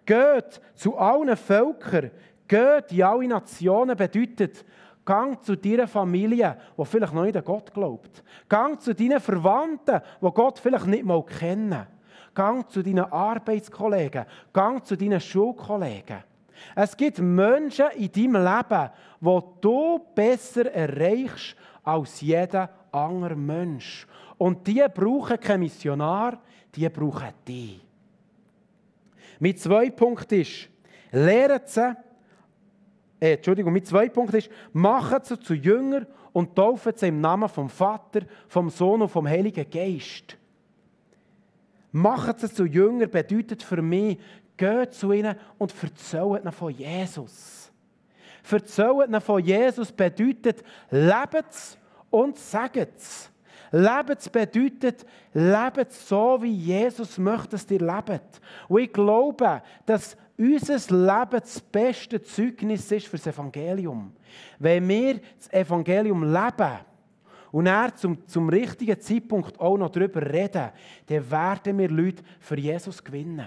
Geht 0.05 0.61
zu 0.75 0.97
allen 0.97 1.37
Völkern, 1.37 2.11
geht 2.49 2.93
in 2.93 3.03
alle 3.03 3.29
Nationen 3.29 3.97
bedeutet, 3.97 4.65
Gang 5.05 5.43
zu 5.43 5.57
deiner 5.57 5.89
Familie, 5.89 6.57
die 6.79 6.85
vielleicht 6.85 7.15
noch 7.15 7.25
nicht 7.25 7.37
an 7.37 7.45
Gott 7.45 7.73
glaubt. 7.73 8.23
Gang 8.49 8.81
zu 8.81 8.95
deinen 8.95 9.19
Verwandten, 9.19 10.01
die 10.21 10.31
Gott 10.31 10.59
vielleicht 10.59 10.87
nicht 10.87 11.05
mal 11.05 11.25
kennen. 11.25 11.87
Gang 12.35 12.69
zu 12.71 12.83
deinen 12.83 13.11
Arbeitskollegen. 13.11 14.27
Gang 14.53 14.85
zu 14.85 14.97
deinen 14.97 15.21
Schulkollegen. 15.21 16.23
Es 16.75 16.97
gibt 16.97 17.19
Menschen 17.19 17.87
in 17.97 18.13
deinem 18.13 18.45
Leben, 18.45 18.91
wo 19.21 19.57
du 19.61 20.01
besser 20.15 20.73
erreichst 20.73 21.57
als 21.83 22.21
jeder 22.21 22.71
andere 22.93 23.37
Mensch. 23.37 24.07
Und 24.39 24.67
die 24.67 24.85
brauchen 24.93 25.39
keinen 25.39 25.61
Missionar, 25.61 26.41
die 26.75 26.89
brauchen 26.89 27.33
dich. 27.47 27.81
Mit 29.39 29.59
zwei 29.59 29.91
Punkten 29.91 30.41
ist, 30.41 30.69
lehren 31.13 31.61
sie, 31.65 31.97
äh, 33.21 33.35
Entschuldigung, 33.35 33.73
mit 33.73 33.87
zwei 33.87 34.09
Punkten 34.09 34.37
ist, 34.37 34.51
machen 34.73 35.19
sie 35.23 35.39
zu 35.41 35.55
Jünger 35.55 36.07
und 36.33 36.55
taufen 36.55 36.93
sie 36.95 37.09
im 37.09 37.21
Namen 37.21 37.49
vom 37.49 37.69
Vater, 37.69 38.21
vom 38.49 38.71
Sohn 38.71 39.03
und 39.03 39.09
vom 39.09 39.27
Heiligen 39.27 39.69
Geist. 39.69 40.37
Machen 41.93 42.35
sie 42.37 42.53
zu 42.53 42.65
Jünger 42.65 43.07
bedeutet 43.07 43.63
für 43.63 43.83
mich, 43.83 44.19
geht 44.61 44.93
zu 44.93 45.11
ihnen 45.13 45.35
und 45.57 45.75
erzählt 45.83 46.43
ihnen 46.43 46.53
von 46.53 46.71
Jesus. 46.71 47.73
Erzählt 48.51 49.09
ihnen 49.09 49.21
von 49.21 49.43
Jesus 49.43 49.91
bedeutet, 49.91 50.63
lebt 50.91 51.79
und 52.11 52.37
sagt 52.37 52.77
es. 52.77 53.31
Lebt 53.73 54.33
bedeutet, 54.33 55.07
lebt 55.33 55.93
so, 55.93 56.43
wie 56.43 56.53
Jesus 56.53 57.17
möchte, 57.17 57.51
dass 57.51 57.71
ihr 57.71 57.81
lebt. 57.81 58.41
Und 58.69 58.81
ich 58.81 58.93
glaube, 58.93 59.63
dass 59.87 60.17
unser 60.37 60.75
Leben 60.75 61.41
das 61.41 61.61
beste 61.61 62.23
Zeugnis 62.23 62.91
ist 62.93 63.07
für 63.07 63.17
das 63.17 63.29
Evangelium. 63.29 64.13
Wenn 64.59 64.87
wir 64.89 65.21
das 65.39 65.53
Evangelium 65.53 66.23
leben 66.25 66.79
und 67.53 67.67
er 67.67 67.95
zum, 67.95 68.27
zum 68.27 68.49
richtigen 68.49 69.01
Zeitpunkt 69.01 69.59
auch 69.59 69.79
noch 69.79 69.91
darüber 69.91 70.21
reden, 70.21 70.71
dann 71.07 71.31
werden 71.31 71.79
wir 71.79 71.89
Leute 71.89 72.23
für 72.41 72.59
Jesus 72.59 73.03
gewinnen. 73.03 73.47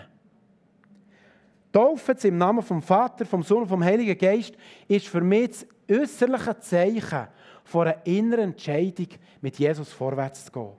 Taufen 1.73 2.15
im 2.23 2.37
Namen 2.37 2.61
vom 2.61 2.83
Vater, 2.83 3.25
vom 3.25 3.41
Sohn 3.41 3.63
und 3.63 3.67
vom 3.67 3.83
Heiligen 3.83 4.15
Geist 4.15 4.53
ist 4.87 5.07
für 5.07 5.21
mich 5.21 5.49
das 5.49 5.67
äußerliche 5.91 6.59
Zeichen 6.59 7.27
von 7.63 7.87
einer 7.87 8.05
inneren 8.05 8.51
Entscheidung, 8.51 9.07
mit 9.41 9.57
Jesus 9.57 9.91
vorwärts 9.91 10.45
zu 10.45 10.51
gehen. 10.51 10.71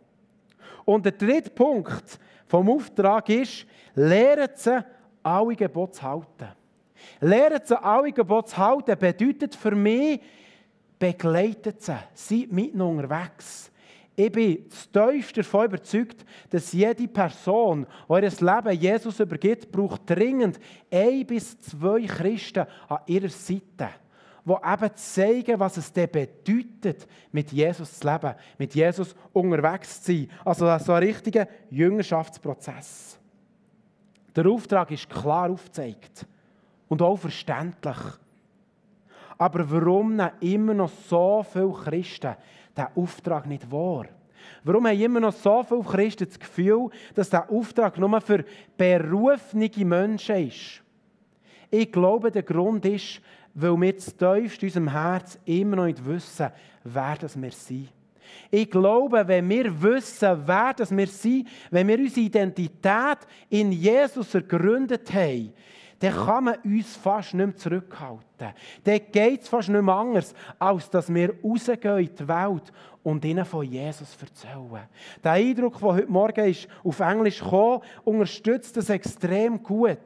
Und 0.85 1.04
der 1.04 1.12
dritte 1.12 1.50
Punkt 1.50 2.18
vom 2.46 2.70
Auftrag 2.70 3.28
ist, 3.28 3.66
lehren 3.96 4.50
sie, 4.54 4.85
alle 5.22 5.57
Gebote 5.57 5.92
zu 5.92 6.02
halten. 6.02 6.48
Lehren 7.20 7.61
sie, 7.64 7.83
alle 7.83 8.12
Gebote 8.12 8.50
zu 8.50 8.57
halten, 8.57 8.96
bedeutet 8.96 9.57
für 9.57 9.74
mich, 9.74 10.20
begleitet 10.98 11.83
sie, 11.83 11.96
seid 12.14 12.52
mit 12.52 12.72
unterwegs. 12.74 13.72
Ich 14.16 14.31
bin 14.31 14.68
tiefst 14.68 15.37
davon 15.37 15.66
überzeugt, 15.66 16.24
dass 16.50 16.72
jede 16.72 17.09
Person, 17.09 17.87
die 18.09 18.14
ihr 18.14 18.20
Leben 18.20 18.81
Jesus 18.81 19.18
übergibt, 19.18 19.72
braucht 19.72 20.09
dringend 20.09 20.61
ein 20.90 21.27
bis 21.27 21.59
zwei 21.61 22.07
Christen 22.07 22.66
an 22.88 22.98
ihrer 23.07 23.29
Seite, 23.29 23.90
die 24.44 24.53
eben 24.53 24.96
zeigen, 24.96 25.59
was 25.59 25.79
es 25.79 25.90
bedeutet, 25.90 27.09
mit 27.33 27.50
Jesus 27.50 27.98
zu 27.98 28.07
leben, 28.07 28.35
mit 28.57 28.74
Jesus 28.74 29.16
unterwegs 29.33 30.03
zu 30.03 30.12
sein. 30.12 30.31
Also 30.44 30.79
so 30.79 30.92
ein 30.92 31.03
richtiger 31.03 31.48
Jüngerschaftsprozess. 31.70 33.18
Der 34.37 34.46
Auftrag 34.46 34.92
ist 34.92 35.11
klar 35.11 35.50
aufgezeigt 35.50 36.24
und 36.88 37.03
auch 37.03 37.16
verständlich. 37.16 37.96
Aber 39.38 39.70
warum 39.70 40.16
nehmen 40.16 40.31
immer 40.40 40.75
noch 40.75 40.90
so 41.09 41.44
viele 41.51 41.73
Christen 41.73 42.37
diesen 42.77 42.88
Auftrag 42.97 43.47
nicht 43.47 43.70
wahr? 43.70 44.07
Warum 44.62 44.87
haben 44.87 45.01
immer 45.01 45.20
noch 45.20 45.33
so 45.33 45.62
viele 45.62 45.83
Christen 45.83 46.27
das 46.27 46.38
Gefühl, 46.38 46.88
dass 47.14 47.31
dieser 47.31 47.51
Auftrag 47.51 47.99
nur 47.99 48.20
für 48.20 48.44
berufene 48.77 49.70
Menschen 49.85 50.49
ist? 50.49 50.83
Ich 51.70 51.90
glaube, 51.90 52.31
der 52.31 52.42
Grund 52.42 52.85
ist, 52.87 53.20
weil 53.55 53.81
wir 53.81 53.99
zu 53.99 54.16
tiefst 54.16 54.62
in 54.62 54.68
unserem 54.68 54.90
Herz 54.90 55.38
immer 55.44 55.77
noch 55.77 55.87
nicht 55.87 56.05
wissen, 56.05 56.51
wer 56.85 57.16
das 57.16 57.40
wir 57.40 57.51
sind. 57.51 57.88
Ich 58.51 58.70
glaube, 58.70 59.27
wenn 59.27 59.49
wir 59.49 59.83
wissen, 59.83 60.42
wer 60.47 60.73
das 60.75 60.97
wir 60.97 61.07
sind, 61.07 61.49
wenn 61.70 61.88
wir 61.88 61.99
unsere 61.99 62.27
Identität 62.27 63.18
in 63.49 63.73
Jesus 63.73 64.35
ergründet 64.35 65.12
haben, 65.12 65.53
dann 66.05 66.27
kann 66.27 66.45
man 66.45 66.57
uns 66.64 66.97
fast 66.97 67.33
nicht 67.33 67.47
mehr 67.47 67.57
zurückhalten. 67.57 68.53
Dann 68.85 69.01
geht 69.11 69.40
es 69.40 69.49
fast 69.49 69.71
nicht 69.71 69.83
mehr 69.83 69.95
anders, 69.95 70.35
als 70.59 70.90
dass 70.90 71.12
wir 71.12 71.35
rausgehen 71.43 71.99
in 71.99 72.14
die 72.14 72.29
Welt 72.29 72.73
und 73.03 73.25
ihnen 73.25 73.45
von 73.47 73.64
Jesus 73.64 74.14
erzählen. 74.21 74.87
Der 75.23 75.33
Eindruck, 75.33 75.79
der 75.79 75.88
heute 75.95 76.11
Morgen 76.11 76.45
ist, 76.45 76.69
auf 76.83 77.01
Englisch 77.01 77.40
kam, 77.40 77.81
unterstützt 78.05 78.77
das 78.77 78.90
extrem 78.90 79.62
gut. 79.62 79.99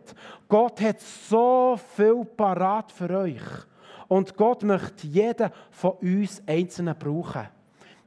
Gott 0.49 0.81
hat 0.81 1.01
so 1.01 1.77
viel 1.97 2.25
parat 2.25 2.93
für 2.93 3.11
euch. 3.11 3.43
Und 4.07 4.37
Gott 4.37 4.63
möchte 4.63 5.07
jeden 5.09 5.51
von 5.71 5.93
uns 6.01 6.41
Einzelnen 6.47 6.97
brauchen. 6.97 7.49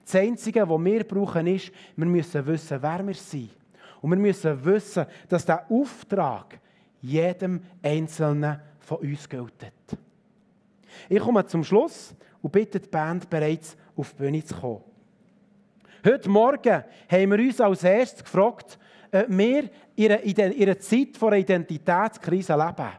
Das 0.06 0.16
Einzige, 0.16 0.68
was 0.68 0.84
wir 0.84 1.04
brauchen, 1.04 1.48
ist, 1.48 1.72
wir 1.98 2.06
müssen 2.06 2.46
wissen, 2.46 2.82
wer 2.82 3.06
wir 3.06 3.16
sind. 3.16 3.50
Und 4.02 4.12
wir 4.12 4.18
müssen 4.18 4.64
wissen, 4.64 5.06
dass 5.28 5.46
der 5.46 5.70
Auftrag 5.70 6.60
jedem 7.02 7.62
Einzelnen 7.82 8.60
von 8.80 8.98
uns 8.98 9.28
gilt. 9.28 9.72
Ich 11.10 11.20
komme 11.20 11.46
zum 11.46 11.64
Schluss 11.64 12.14
und 12.42 12.52
bitte 12.52 12.80
die 12.80 12.90
Band 12.90 13.30
bereits 13.30 13.76
auf 13.96 14.12
die 14.12 14.24
Bühne 14.24 14.44
zu 14.44 14.56
kommen. 14.56 14.82
Heute 16.06 16.30
Morgen 16.30 16.84
haben 17.10 17.32
wir 17.32 17.40
uns 17.40 17.62
als 17.62 17.84
erstes 17.84 18.24
gefragt, 18.24 18.80
ob 19.12 19.26
wir 19.28 19.70
in 19.96 20.12
einer 20.12 20.80
Zeit 20.80 21.18
von 21.18 21.30
einer 21.30 21.38
Identitätskrise 21.38 22.54
leben. 22.54 22.92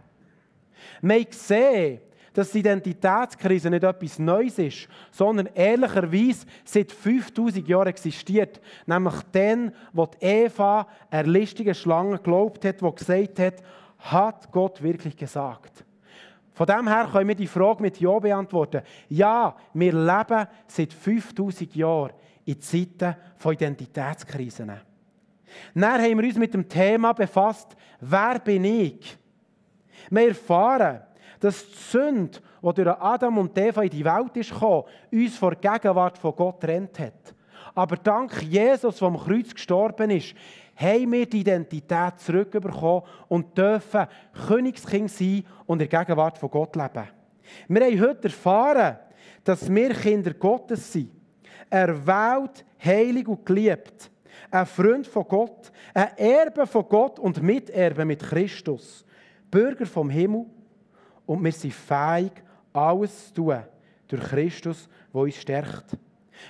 Wir 1.01 1.15
haben 1.15 1.25
gesehen, 1.25 2.01
dass 2.33 2.53
die 2.53 2.61
Identitätskrise 2.61 3.71
nicht 3.71 3.85
etwas 3.85 4.19
Neues 4.19 4.59
ist, 4.59 4.89
sondern 5.11 5.49
ehrlicherweise 5.55 6.47
seit 6.65 6.93
5000 6.93 7.67
Jahren 7.69 7.89
existiert. 7.89 8.61
Nämlich 8.87 9.15
dann, 9.33 9.73
wo 9.93 10.07
die 10.07 10.25
Eva 10.25 10.87
einer 11.11 11.29
listigen 11.29 11.75
Schlange 11.75 12.17
geglaubt 12.17 12.65
hat, 12.65 12.81
die 12.81 12.95
gesagt 12.95 13.39
hat, 13.39 13.63
hat 14.03 14.51
Gott 14.51 14.83
wirklich 14.83 15.17
gesagt? 15.17 15.85
Von 16.55 16.67
dem 16.67 16.87
her 16.87 17.09
können 17.11 17.29
wir 17.29 17.35
die 17.35 17.47
Frage 17.47 17.83
mit 17.83 17.99
Ja 17.99 18.19
beantworten. 18.19 18.83
Ja, 19.09 19.57
wir 19.73 19.93
leben 19.93 20.47
seit 20.67 20.93
5000 20.93 21.75
Jahren 21.75 22.13
in 22.45 22.61
Zeiten 22.61 23.17
von 23.37 23.55
Identitätskrisen. 23.55 24.73
Dann 25.75 26.03
haben 26.03 26.19
wir 26.19 26.27
uns 26.27 26.37
mit 26.37 26.53
dem 26.53 26.69
Thema 26.69 27.13
befasst, 27.13 27.77
wer 28.01 28.39
bin 28.39 28.65
ich? 28.65 29.17
Wir 30.11 30.29
erfahren, 30.29 31.01
dass 31.41 31.67
die 31.67 31.77
Sünde, 31.77 32.39
die 32.63 32.75
durch 32.75 33.01
Adam 33.01 33.39
und 33.39 33.57
Eva 33.57 33.83
in 33.83 33.91
die 33.91 34.05
Welt 34.05 34.37
ist 34.37 34.53
uns 34.53 35.37
vor 35.37 35.55
der 35.55 35.73
Gegenwart 35.73 36.19
von 36.19 36.35
Gott 36.37 36.61
trennt 36.61 36.99
hat. 36.99 37.35
Aber 37.75 37.97
dank 37.97 38.43
Jesus, 38.43 38.99
der 38.99 39.09
am 39.09 39.19
Kreuz 39.19 39.55
gestorben 39.55 40.11
ist, 40.11 40.35
haben 40.77 41.13
wir 41.13 41.27
die 41.27 41.41
Identität 41.41 42.19
zurückbekommen 42.19 43.03
und 43.29 43.57
dürfen 43.57 44.07
Königskind 44.47 45.11
sein 45.11 45.45
und 45.67 45.83
in 45.83 45.89
der 45.89 46.01
Gegenwart 46.01 46.39
von 46.39 46.51
Gott 46.51 46.75
leben. 46.77 47.09
Wir 47.69 47.85
haben 47.85 48.01
heute 48.01 48.25
erfahren, 48.25 48.97
dass 49.45 49.73
wir 49.73 49.91
Kinder 49.91 50.35
Gottes 50.35 50.93
sind. 50.93 51.11
Erwählt, 51.69 52.65
heilig 52.83 53.29
und 53.29 53.45
geliebt. 53.45 54.11
Ein 54.51 54.67
Freund 54.67 55.07
von 55.07 55.27
Gott, 55.27 55.73
ein 55.95 56.17
Erbe 56.17 56.67
von 56.67 56.87
Gott 56.89 57.19
und 57.19 57.43
Miterbe 57.43 58.05
mit 58.05 58.23
Christus. 58.23 59.05
Bürger 59.51 59.87
vom 59.87 60.11
Himmel. 60.11 60.47
Und 61.27 61.45
wir 61.45 61.53
sind 61.53 61.73
fähig, 61.73 62.33
alles 62.73 63.29
zu 63.29 63.35
tun 63.35 63.63
durch 64.09 64.23
Christus, 64.25 64.89
der 65.13 65.21
uns 65.21 65.37
stärkt. 65.37 65.97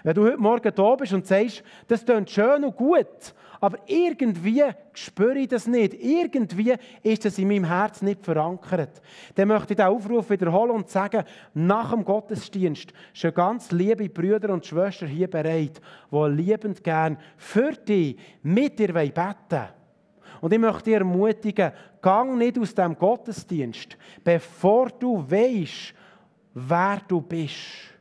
Wenn 0.03 0.15
du 0.15 0.25
heute 0.25 0.39
Morgen 0.39 0.73
da 0.75 0.95
bist 0.97 1.13
und 1.13 1.27
sagst, 1.27 1.63
das 1.87 2.05
klingt 2.05 2.31
schön 2.31 2.65
und 2.65 2.77
gut, 2.77 3.35
aber 3.63 3.79
irgendwie 3.87 4.65
spüre 4.93 5.39
ich 5.39 5.47
das 5.47 5.69
nicht. 5.69 5.95
Irgendwie 5.95 6.75
ist 7.05 7.25
das 7.25 7.39
in 7.39 7.47
meinem 7.47 7.65
Herz 7.65 8.03
nicht 8.03 8.25
verankert. 8.25 9.01
Dann 9.37 9.47
möchte 9.47 9.75
ich 9.75 9.77
den 9.77 9.87
Aufruf 9.87 10.29
wiederholen 10.31 10.73
und 10.73 10.89
sagen, 10.89 11.23
nach 11.55 11.93
dem 11.93 12.05
Gottesdienst 12.05 12.93
schon 13.13 13.33
ganz 13.33 13.71
liebe 13.71 14.09
Brüder 14.09 14.53
und 14.53 14.67
Schwestern 14.67 15.09
hier 15.09 15.31
bereit, 15.31 15.81
die 16.11 16.29
liebend 16.31 16.83
gern 16.83 17.17
für 17.37 17.71
dich 17.71 18.19
mit 18.43 18.81
dir 18.81 18.93
beten 18.93 19.25
wollen. 19.49 19.69
Und 20.41 20.53
ich 20.53 20.59
möchte 20.59 20.83
dich 20.83 20.95
ermutigen, 20.95 21.71
gang 22.01 22.37
nicht 22.37 22.59
aus 22.59 22.75
dem 22.75 22.99
Gottesdienst, 22.99 23.97
bevor 24.25 24.89
du 24.89 25.25
weißt, 25.31 25.95
wer 26.55 27.01
du 27.07 27.21
bist. 27.21 27.95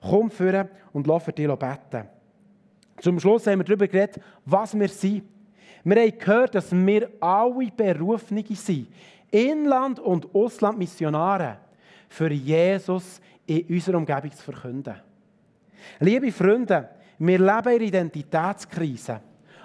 Komm 0.00 0.30
führen 0.30 0.68
und 0.92 1.08
lass 1.08 1.24
für 1.24 1.32
dich 1.32 1.48
beten. 1.48 2.21
Zum 3.02 3.18
Schluss 3.18 3.48
haben 3.48 3.58
wir 3.58 3.64
darüber 3.64 3.88
geredet, 3.88 4.20
was 4.44 4.78
wir 4.78 4.88
sind. 4.88 5.24
Wir 5.82 6.02
haben 6.02 6.18
gehört, 6.18 6.54
dass 6.54 6.70
wir 6.70 7.10
alle 7.18 7.68
Berufene 7.76 8.44
sind, 8.54 8.86
Inland- 9.28 9.98
und 9.98 10.32
Auslandmissionare, 10.32 11.56
für 12.08 12.30
Jesus 12.30 13.20
in 13.44 13.66
unserer 13.66 13.96
Umgebung 13.96 14.30
zu 14.30 14.44
verkünden. 14.44 14.94
Liebe 15.98 16.30
Freunde, 16.30 16.90
wir 17.18 17.38
leben 17.40 17.76
in 17.76 17.88
Identitätskrise, 17.88 19.20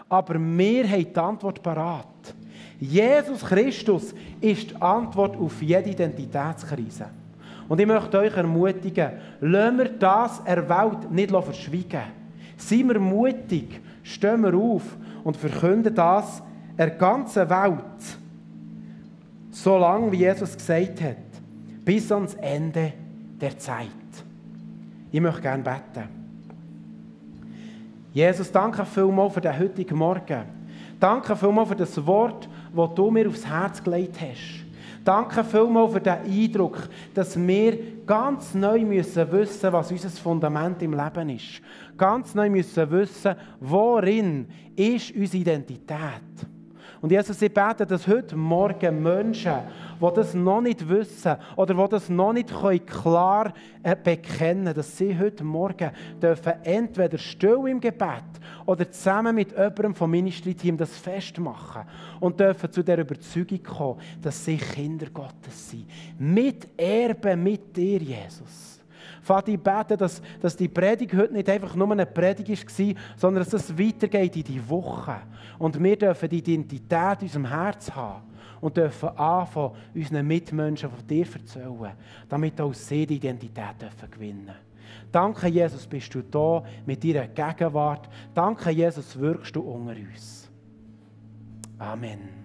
aber 0.09 0.39
wir 0.39 0.89
haben 0.89 1.13
die 1.13 1.19
Antwort 1.19 1.61
parat. 1.61 2.33
Jesus 2.79 3.45
Christus 3.45 4.15
ist 4.41 4.71
die 4.71 4.81
Antwort 4.81 5.37
auf 5.37 5.61
jede 5.61 5.91
Identitätskrise. 5.91 7.05
Und 7.69 7.79
ich 7.79 7.85
möchte 7.85 8.17
euch 8.17 8.35
ermutigen, 8.35 9.11
lassen 9.41 9.77
wir 9.77 9.89
das 9.89 10.39
erwählt 10.43 11.11
nicht 11.11 11.29
verschweigen. 11.29 12.16
Seien 12.57 12.89
wir 12.89 12.99
mutig, 12.99 13.81
stehen 14.03 14.41
wir 14.41 14.53
auf 14.55 14.83
und 15.23 15.37
verkünden 15.37 15.93
das 15.93 16.41
der 16.77 16.91
ganzen 16.91 17.49
Welt, 17.49 18.17
so 19.51 19.77
lange 19.77 20.11
wie 20.11 20.17
Jesus 20.17 20.55
gesagt 20.55 21.01
hat, 21.01 21.17
bis 21.83 22.11
ans 22.11 22.35
Ende 22.35 22.93
der 23.39 23.57
Zeit. 23.57 23.87
Ich 25.11 25.21
möchte 25.21 25.41
gerne 25.41 25.63
beten. 25.63 26.09
Jesus, 28.13 28.51
danke 28.51 28.85
vielmals 28.85 29.33
für 29.33 29.41
den 29.41 29.57
heutigen 29.57 29.97
Morgen. 29.97 30.43
Danke 30.99 31.35
vielmals 31.35 31.69
für 31.69 31.75
das 31.75 32.05
Wort, 32.05 32.49
das 32.75 32.93
du 32.95 33.11
mir 33.11 33.27
aufs 33.27 33.45
Herz 33.45 33.83
gelegt 33.83 34.17
hast. 34.19 34.66
Danke 35.07 35.41
vielmals 35.41 35.93
für 35.93 36.01
den 36.01 36.15
Eindruck, 36.15 36.89
dass 37.13 37.37
wir 37.39 38.03
ganz 38.05 38.53
neu 38.53 38.81
müssen 38.81 39.31
wissen, 39.31 39.71
was 39.71 39.89
unser 39.89 40.09
Fundament 40.09 40.81
im 40.81 40.91
Leben 40.91 41.29
ist. 41.29 41.61
Ganz 41.95 42.35
neu 42.35 42.49
müssen 42.49 42.91
wissen, 42.91 43.33
worin 43.61 44.49
ist 44.75 45.15
unsere 45.15 45.37
Identität. 45.37 45.95
Und 46.41 46.56
Und 47.07 47.11
Jesus, 47.11 47.41
ich 47.41 47.53
bete, 47.53 47.85
dass 47.85 48.05
heute 48.05 48.35
Morgen 48.35 49.01
Menschen, 49.01 49.53
die 50.01 50.13
das 50.13 50.33
noch 50.33 50.59
nicht 50.59 50.89
wissen 50.89 51.37
oder 51.55 51.73
die 51.73 51.89
das 51.89 52.09
noch 52.09 52.33
nicht 52.33 52.49
klar 52.85 53.53
äh, 53.81 53.95
bekennen 53.95 54.65
können, 54.65 54.73
dass 54.75 54.97
sie 54.97 55.17
heute 55.17 55.45
Morgen 55.45 55.91
dürfen 56.21 56.51
entweder 56.63 57.17
still 57.17 57.65
im 57.69 57.79
Gebet 57.79 58.25
oder 58.65 58.91
zusammen 58.91 59.35
mit 59.35 59.51
jemandem 59.51 59.95
vom 59.95 60.11
Ministry-Team 60.11 60.75
das 60.75 60.97
festmachen 60.97 61.83
und 62.19 62.41
dürfen 62.41 62.73
zu 62.73 62.83
der 62.83 62.97
Überzeugung 62.97 63.63
kommen, 63.63 64.01
dass 64.21 64.43
sie 64.43 64.57
Kinder 64.57 65.07
Gottes 65.09 65.69
sind. 65.69 65.87
Mit 66.19 66.67
Erben 66.77 67.41
mit 67.41 67.77
dir, 67.77 67.99
Jesus. 67.99 68.76
Vater, 69.27 69.51
ich 69.51 69.59
bete, 69.59 69.97
dass, 69.97 70.21
dass 70.41 70.55
die 70.55 70.67
Predigt 70.67 71.13
heute 71.13 71.33
nicht 71.33 71.49
einfach 71.49 71.75
nur 71.75 71.91
eine 71.91 72.05
Predigt 72.05 72.79
war, 72.79 72.95
sondern 73.15 73.43
dass 73.43 73.53
es 73.53 73.77
weitergeht 73.77 74.35
in 74.37 74.43
die 74.43 74.69
Woche. 74.69 75.17
Und 75.59 75.81
wir 75.81 75.97
dürfen 75.97 76.29
die 76.29 76.39
Identität 76.39 77.21
in 77.21 77.27
unserem 77.27 77.45
Herz 77.45 77.91
haben 77.91 78.23
und 78.61 78.77
dürfen 78.77 79.09
anfangen, 79.09 79.71
unseren 79.93 80.25
Mitmenschen 80.25 80.89
von 80.89 81.05
dir 81.05 81.25
zu 81.25 81.39
erzählen, 81.39 81.91
damit 82.29 82.59
auch 82.61 82.73
sie 82.73 83.05
die 83.05 83.17
Identität 83.17 83.81
dürfen 83.81 84.09
gewinnen 84.09 84.51
Danke, 85.11 85.47
Jesus, 85.47 85.87
bist 85.87 86.13
du 86.13 86.21
da 86.21 86.63
mit 86.85 87.03
deiner 87.03 87.27
Gegenwart. 87.27 88.09
Danke, 88.33 88.71
Jesus, 88.71 89.17
wirkst 89.17 89.55
du 89.55 89.61
unter 89.61 89.93
uns. 89.93 90.49
Amen. 91.79 92.37